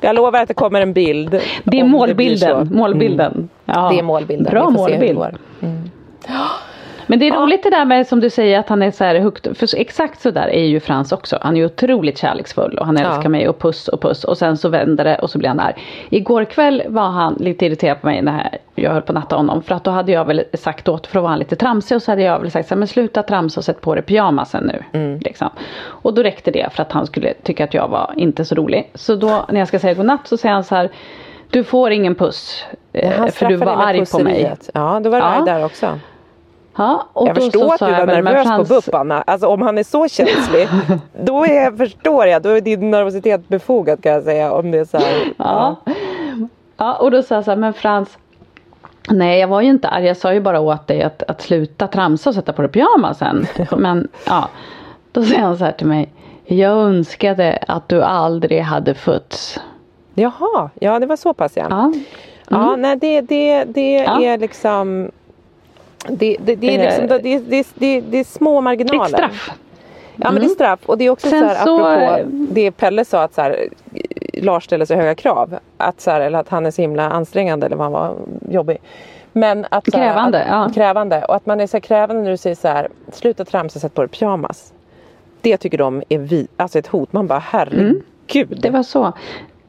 [0.00, 1.30] Jag lovar att det kommer en bild.
[1.30, 2.68] det är blir målbilden.
[2.68, 2.74] så.
[2.74, 3.48] målbilden.
[3.64, 3.88] Ja.
[3.92, 4.50] Det är målbilden.
[4.52, 5.18] Bra det målbild.
[5.18, 5.34] går.
[7.06, 9.14] Men det är roligt det där med som du säger att han är så här
[9.18, 11.38] högt, för exakt så där är ju Frans också.
[11.42, 13.28] Han är ju otroligt kärleksfull och han älskar Ja.
[13.28, 15.74] mig och puss och puss och sen så vänder det och så blir han arg.
[16.10, 19.62] Igår kväll var han lite irriterad på mig när jag höll på att natta honom
[19.62, 22.02] för att då hade jag väl sagt åt för att vara han lite tramsig och
[22.02, 24.64] så hade jag väl sagt så här, men sluta tramsa och sätt på dig pyjamasen
[24.64, 24.98] nu.
[25.00, 25.18] Mm.
[25.18, 25.48] Liksom.
[25.84, 28.90] Och då räckte det för att han skulle tycka att jag var inte så rolig.
[28.94, 30.88] Så då när jag ska säga godnatt så säger han så här
[31.50, 32.64] du får ingen puss.
[32.92, 34.54] eh, Han för du var arg på mig.
[34.74, 35.30] Ja, då var du Ja.
[35.30, 35.98] arg där också.
[37.12, 39.22] Och Jag förstår att du var nervös på BUP Anna.
[39.22, 40.68] Alltså om han är så känslig.
[41.22, 44.52] då är, förstår jag, då är din nervositet befogad kan jag säga.
[44.52, 45.76] Om det är så här, Ja.
[46.76, 48.18] ja, och då sa jag så här, men Frans.
[49.10, 50.04] Nej, jag var ju inte arg.
[50.04, 53.46] Jag sa ju bara åt dig att, att sluta tramsa och sätta på dig pyjamasen.
[53.76, 54.48] Men ja,
[55.12, 56.08] då säger han så här till mig.
[56.44, 59.60] Jag önskade att du aldrig hade fötts.
[60.14, 61.66] Jaha, ja det var så pass ja.
[61.70, 61.92] Ja,
[62.50, 64.22] Ja, nej det, det, det Ja.
[64.22, 65.10] är liksom
[66.10, 69.04] det, det, det, är Eh, liksom, det, det, det, det, det är små marginaler.
[69.04, 69.50] ett straff.
[70.16, 72.70] Ja men det är straff och det är också Sen så här så- apropå det
[72.70, 73.68] Pelle sa att så här,
[74.32, 75.58] Lars ställer så höga krav.
[75.76, 78.14] Att så här, eller att han är så himla ansträngande eller vad han var
[78.50, 78.78] jobbig.
[79.32, 80.74] Men att, så här, Krävande, att, ja.
[80.74, 83.94] krävande och att man är så krävande när du säger så här sluta tramsa sätt
[83.94, 84.72] på dig pyjamas.
[85.40, 87.12] Det tycker de är vi, alltså ett hot.
[87.12, 88.02] Man bara herregud.
[88.52, 88.60] Mm.
[88.60, 89.12] Det var så.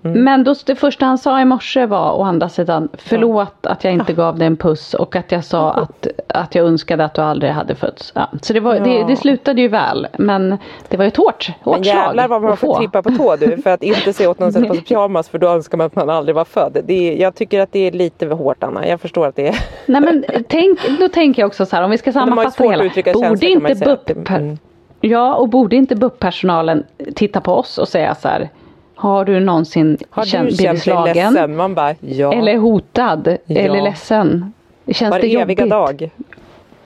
[0.08, 0.24] Mm.
[0.24, 3.94] Men då, det första han sa i morse var å andra sidan förlåt att jag
[3.94, 7.22] inte gav dig en puss och att jag sa att, att jag önskade att du
[7.22, 8.12] aldrig hade fötts.
[8.16, 8.30] Ja.
[8.42, 9.08] Så det, var, det, Ja.
[9.08, 10.58] det slutade ju väl men
[10.90, 12.78] det var ju ett hårt, hårt Men jävlar slag vad man får få.
[12.78, 15.38] trippa på tå du för att inte se åt någon sätt på sig pyjamas för
[15.38, 16.78] då önskar man att man aldrig var född.
[16.86, 18.88] Det är, jag tycker att det är lite för hårt Anna.
[18.88, 19.56] Jag förstår att det är.
[19.86, 23.14] Nej men tänk, då tänker jag också så här om vi ska sammanfatta det hela.
[23.14, 23.76] Borde inte.
[23.86, 24.58] BUP, Mm.
[25.02, 26.84] ja och borde inte BUP-personalen
[27.16, 28.50] titta på oss och säga så här
[28.98, 31.16] har du någonsin Har du känt, blivit känt dig slagen?
[31.34, 31.56] ledsen?
[31.56, 32.34] Man bara ja.
[32.34, 33.38] Eller hotad?
[33.46, 33.56] Ja.
[33.60, 34.54] Eller ledsen?
[34.92, 35.70] Känns Var det eviga jobbigt?
[35.70, 36.10] dag.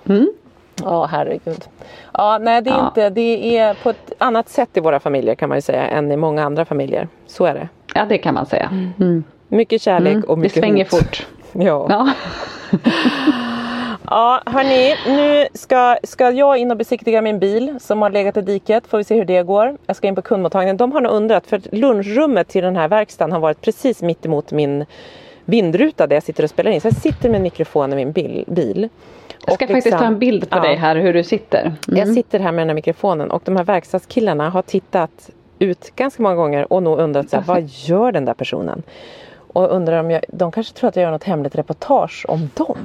[0.09, 0.32] Mm.
[0.84, 1.64] Ja herregud.
[2.14, 2.88] Ja nej det är Ja.
[2.88, 3.09] inte.
[3.09, 6.18] Det är på ett annat sätt i våra familjer kan man ju säga än i
[6.18, 7.07] många andra familjer.
[7.28, 7.68] Så är det.
[7.95, 8.70] Ja det kan man säga.
[8.99, 9.24] Mm.
[9.47, 10.24] Mycket kärlek Mm.
[10.30, 10.89] och Det mycket svänger hot.
[11.03, 11.28] fort.
[11.53, 11.86] Ja.
[11.89, 12.09] Ja.
[14.14, 18.41] Ja, hörni, nu ska, ska jag in och besiktiga min bil som har legat i
[18.41, 18.88] diket.
[18.88, 19.78] Får vi se hur det går.
[19.88, 20.78] Jag ska in på kundmottagningen.
[20.78, 24.51] De har nog undrat för lunchrummet till den här verkstaden har varit precis mitt emot
[24.51, 24.86] min
[25.45, 26.82] vindruta där jag sitter och spelar in.
[26.82, 28.45] Så jag sitter med en mikrofon i min bil.
[28.47, 28.89] bil.
[29.30, 30.62] Jag ska Och faktiskt liksom- ta en bild på Ja.
[30.62, 31.62] dig här hur du sitter.
[31.62, 31.76] Mm.
[31.99, 36.24] Jag sitter här med den här mikrofonen och de här verkstadskillarna har tittat ut ganska
[36.24, 38.84] många gånger och nog undrat så här, vad gör den där personen?
[39.53, 42.78] Och undrar om jag, de kanske tror att jag gör något hemligt reportage om dem.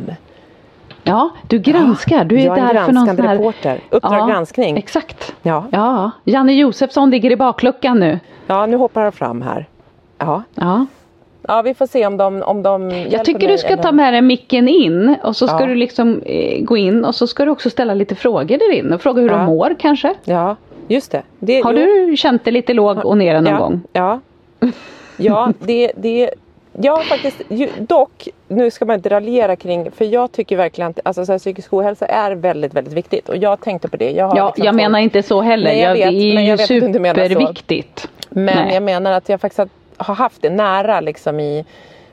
[1.06, 2.24] Ja, du granskar.
[2.24, 3.34] Du är där för någon sån här...
[3.36, 3.80] reporter.
[3.90, 4.76] Uppdrag granskning.
[4.76, 5.34] Exakt.
[5.42, 5.64] Ja.
[5.70, 8.18] Ja, Janne Josefsson ligger i bakluckan nu.
[8.46, 9.66] ja, nu hoppar han fram här.
[10.18, 10.86] Ja, Ja.
[11.48, 14.22] ja vi får se om de, om de Jag tycker du ska ta med dig
[14.22, 15.66] micken in och så ska Ja.
[15.66, 18.94] du liksom eh, gå in och så ska du också ställa lite frågor där inne
[18.94, 19.36] och fråga hur Ja.
[19.36, 20.14] de mår kanske.
[20.24, 20.56] Ja,
[20.88, 21.22] just det.
[21.38, 21.78] det Har jo.
[22.08, 23.80] du känt dig lite låg och nere någon ja, gång?
[23.92, 24.20] Ja,
[25.16, 26.30] ja det, det
[26.82, 27.36] jag har faktiskt,
[27.78, 31.38] dock, nu ska man inte raljera kring, för jag tycker verkligen att alltså, så här,
[31.38, 33.28] psykisk ohälsa är väldigt, väldigt viktigt.
[33.28, 34.10] Och jag tänkte på det.
[34.10, 35.64] Jag Ja, liksom jag fått- menar inte så heller.
[35.70, 37.28] Nej, jag jag, vet, det är men ju jag vet att du inte menar så.
[37.28, 38.08] superviktigt.
[38.30, 41.64] Men jag menar att jag faktiskt har haft det nära liksom i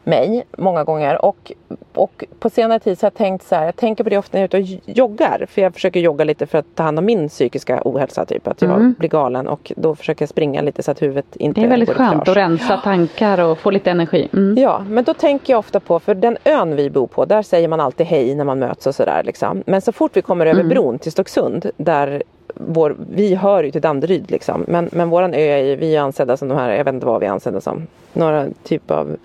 [0.03, 1.25] mig många gånger.
[1.25, 1.51] Och,
[1.93, 4.37] och på senare tid så har jag tänkt så här, jag tänker på det ofta
[4.37, 5.45] när jag är ute och joggar.
[5.49, 8.25] För jag försöker jogga lite för att ta hand om min psykiska ohälsa.
[8.25, 8.47] Typ.
[8.47, 8.95] Att jag Mm.
[8.99, 11.89] blir galen och då försöker jag springa lite så att huvudet inte Det är väldigt
[11.89, 14.27] skönt att rensa tankar och få lite energi.
[14.33, 14.63] Mm.
[14.63, 17.67] Ja, men då tänker jag ofta på, för den ön vi bor på, där säger
[17.67, 19.23] man alltid hej när man möts och sådär.
[19.25, 19.63] Liksom.
[19.65, 22.23] Men så fort vi kommer över bron till Stocksund, där
[22.55, 24.65] vår, vi hör ju till Danderyd liksom.
[24.67, 27.05] Men, men våran ö är ju, vi är ansedda som de här, jag vet inte
[27.05, 27.87] vad vi är ansedda som.
[28.13, 29.15] Några typ av,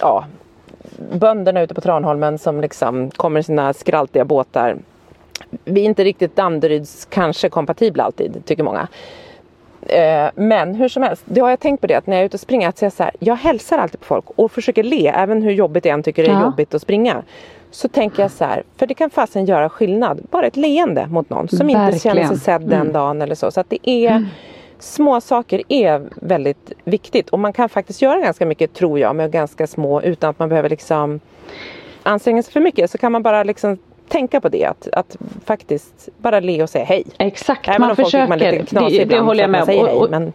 [0.00, 0.24] ja,
[1.12, 4.76] bönderna ute på Tranholmen som liksom kommer i sina skraltiga båtar.
[5.64, 8.88] Vi är inte riktigt Danderyds kanske kompatibla alltid, tycker många.
[9.86, 12.26] Eh, men hur som helst, då har jag tänkt på det att när jag är
[12.26, 15.08] ute och springer att säga så här, jag hälsar alltid på folk och försöker le
[15.08, 16.42] även hur jobbigt jag än tycker det är Ja.
[16.42, 17.22] jobbigt att springa.
[17.70, 20.20] Så tänker jag så här, för det kan fasen göra skillnad.
[20.30, 22.36] Bara ett leende mot någon som inte känner sig Verkligen.
[22.38, 22.92] sedd den Mm.
[22.92, 23.50] dagen eller så.
[23.50, 24.26] Så att det är
[24.80, 29.30] Små saker är väldigt viktigt och man kan faktiskt göra ganska mycket tror jag med
[29.32, 31.20] ganska små utan att man behöver liksom
[32.02, 36.08] anstränga sig för mycket så kan man bara liksom tänka på det att, att faktiskt
[36.18, 37.04] bara le och säga hej.
[37.18, 38.26] Exakt, Även man försöker.
[38.28, 39.66] man lite det, det ibland håller jag med om.
[39.66, 40.32] säger Och- och- hej, men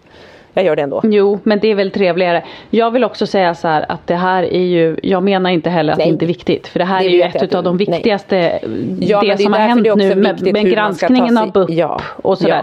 [0.53, 1.01] jag gör det ändå.
[1.03, 2.43] Jo, men det är väl trevligare.
[2.69, 5.93] Jag vill också säga så här att det här är ju, jag menar inte heller
[5.93, 6.07] att Nej.
[6.07, 6.67] det inte är viktigt.
[6.67, 7.95] För det här Det är ju ett att av de du- nej.
[7.97, 8.59] viktigaste,
[8.99, 12.37] Ja, det det som har hänt nu med, med man granskningen av BUP ja, och
[12.37, 12.61] sådär.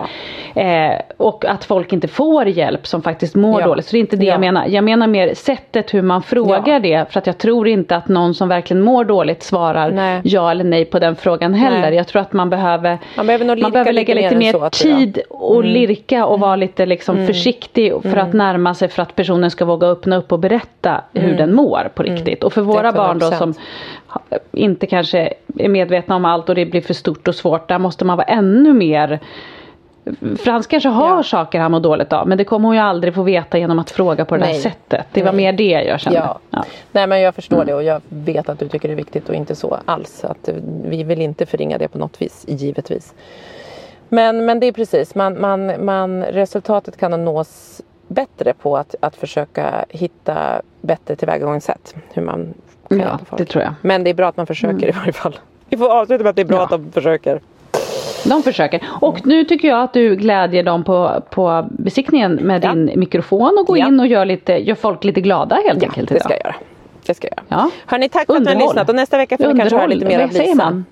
[0.54, 0.60] ja.
[0.62, 3.66] Eh, och att folk inte får hjälp som faktiskt mår Ja.
[3.66, 3.86] dåligt.
[3.86, 4.32] Så det är inte det Ja.
[4.32, 4.64] jag menar.
[4.68, 7.12] Jag menar mer sättet hur man frågar det.
[7.12, 10.20] För att jag tror inte att någon som verkligen mår dåligt svarar Nej.
[10.24, 11.80] ja eller nej på den frågan heller.
[11.80, 11.94] Nej.
[11.94, 14.56] Jag tror att man behöver, Man behöver lirka behöver lägga lite mer.
[14.56, 14.70] Mm.
[14.70, 19.50] tid och lirka och vara lite liksom försiktig för att närma sig för att personen
[19.50, 22.44] ska våga öppna upp och berätta hur den mår på riktigt.
[22.44, 22.94] Och för våra Mm.
[22.94, 23.38] Barn då 100%.
[23.38, 23.54] som
[24.52, 27.68] inte kanske är medvetna om allt och det blir för stort och svårt.
[27.68, 29.20] Där måste man vara ännu mer
[30.38, 31.22] Frans kanske har Ja.
[31.22, 33.90] saker han mår dåligt av men det kommer hon ju aldrig få veta genom att
[33.90, 34.60] fråga på det där Nej.
[34.60, 35.06] sättet.
[35.12, 35.44] Det var Nej.
[35.44, 36.18] mer det jag kände.
[36.18, 36.38] Ja.
[36.50, 36.64] Ja.
[36.92, 39.34] Nej men jag förstår det och jag vet att du tycker det är viktigt och
[39.34, 40.24] inte så alls.
[40.24, 40.48] Att
[40.84, 43.14] vi vill inte förringa det på något vis, givetvis.
[44.12, 49.16] Men, men det är precis, man, man, man, resultatet kan nås bättre på att, att
[49.16, 51.94] försöka hitta bättre tillvägagångssätt.
[52.12, 52.54] Hur man
[52.88, 53.38] kan Ja, hjälpa folk.
[53.38, 53.74] det tror jag.
[53.82, 55.38] Men det är bra att man försöker i varje fall.
[55.68, 56.64] Vi får avsluta med att det är bra Ja.
[56.64, 57.40] att de försöker.
[58.24, 58.82] De försöker.
[59.00, 62.68] Och nu tycker jag att du glädjer dem på, på besiktningen med Ja.
[62.74, 63.86] din mikrofon och går Ja.
[63.88, 66.24] in och gör, lite, gör folk lite glada helt Ja, enkelt det idag.
[66.24, 66.54] ska jag göra.
[67.06, 67.62] Det ska jag göra.
[67.62, 67.70] Ja.
[67.86, 68.68] Hörni, tack för att ni har Underhåll.
[68.74, 70.64] lyssnat och nästa vecka får ni kanske höra lite mer av Vad säger Lisa.
[70.64, 70.84] man?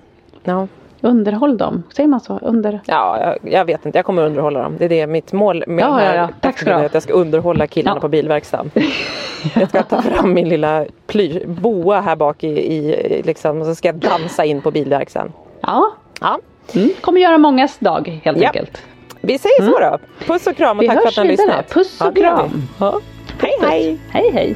[0.43, 0.67] Ja.
[1.01, 2.39] Underhåll dem, säger man så?
[2.41, 2.79] Under...
[2.85, 3.97] Ja, jag, jag vet inte.
[3.97, 4.75] Jag kommer underhålla dem.
[4.79, 6.29] Det är det mitt mål med Ja, ja, ja.
[6.41, 8.01] Tack ska Att jag ska underhålla killarna Ja.
[8.01, 8.71] på bilverkstaden.
[9.55, 13.75] Jag ska ta fram min lilla ply, boa här bak i, i liksom, och så
[13.75, 15.31] ska jag dansa in på bilverkstaden.
[15.61, 15.91] Ja,
[16.21, 16.39] Ja,
[16.75, 16.89] mm.
[17.01, 18.47] kommer göra mångas dag helt Ja.
[18.47, 18.81] enkelt.
[19.21, 19.97] vi säger så då.
[20.25, 20.95] Puss och kram och Mm.
[20.97, 21.69] Vi tack för att ni har lyssnat.
[21.73, 22.63] Puss och Ja, kram.
[22.79, 22.99] Ja.
[23.41, 23.97] Hej hej!
[24.09, 24.55] Hej hej!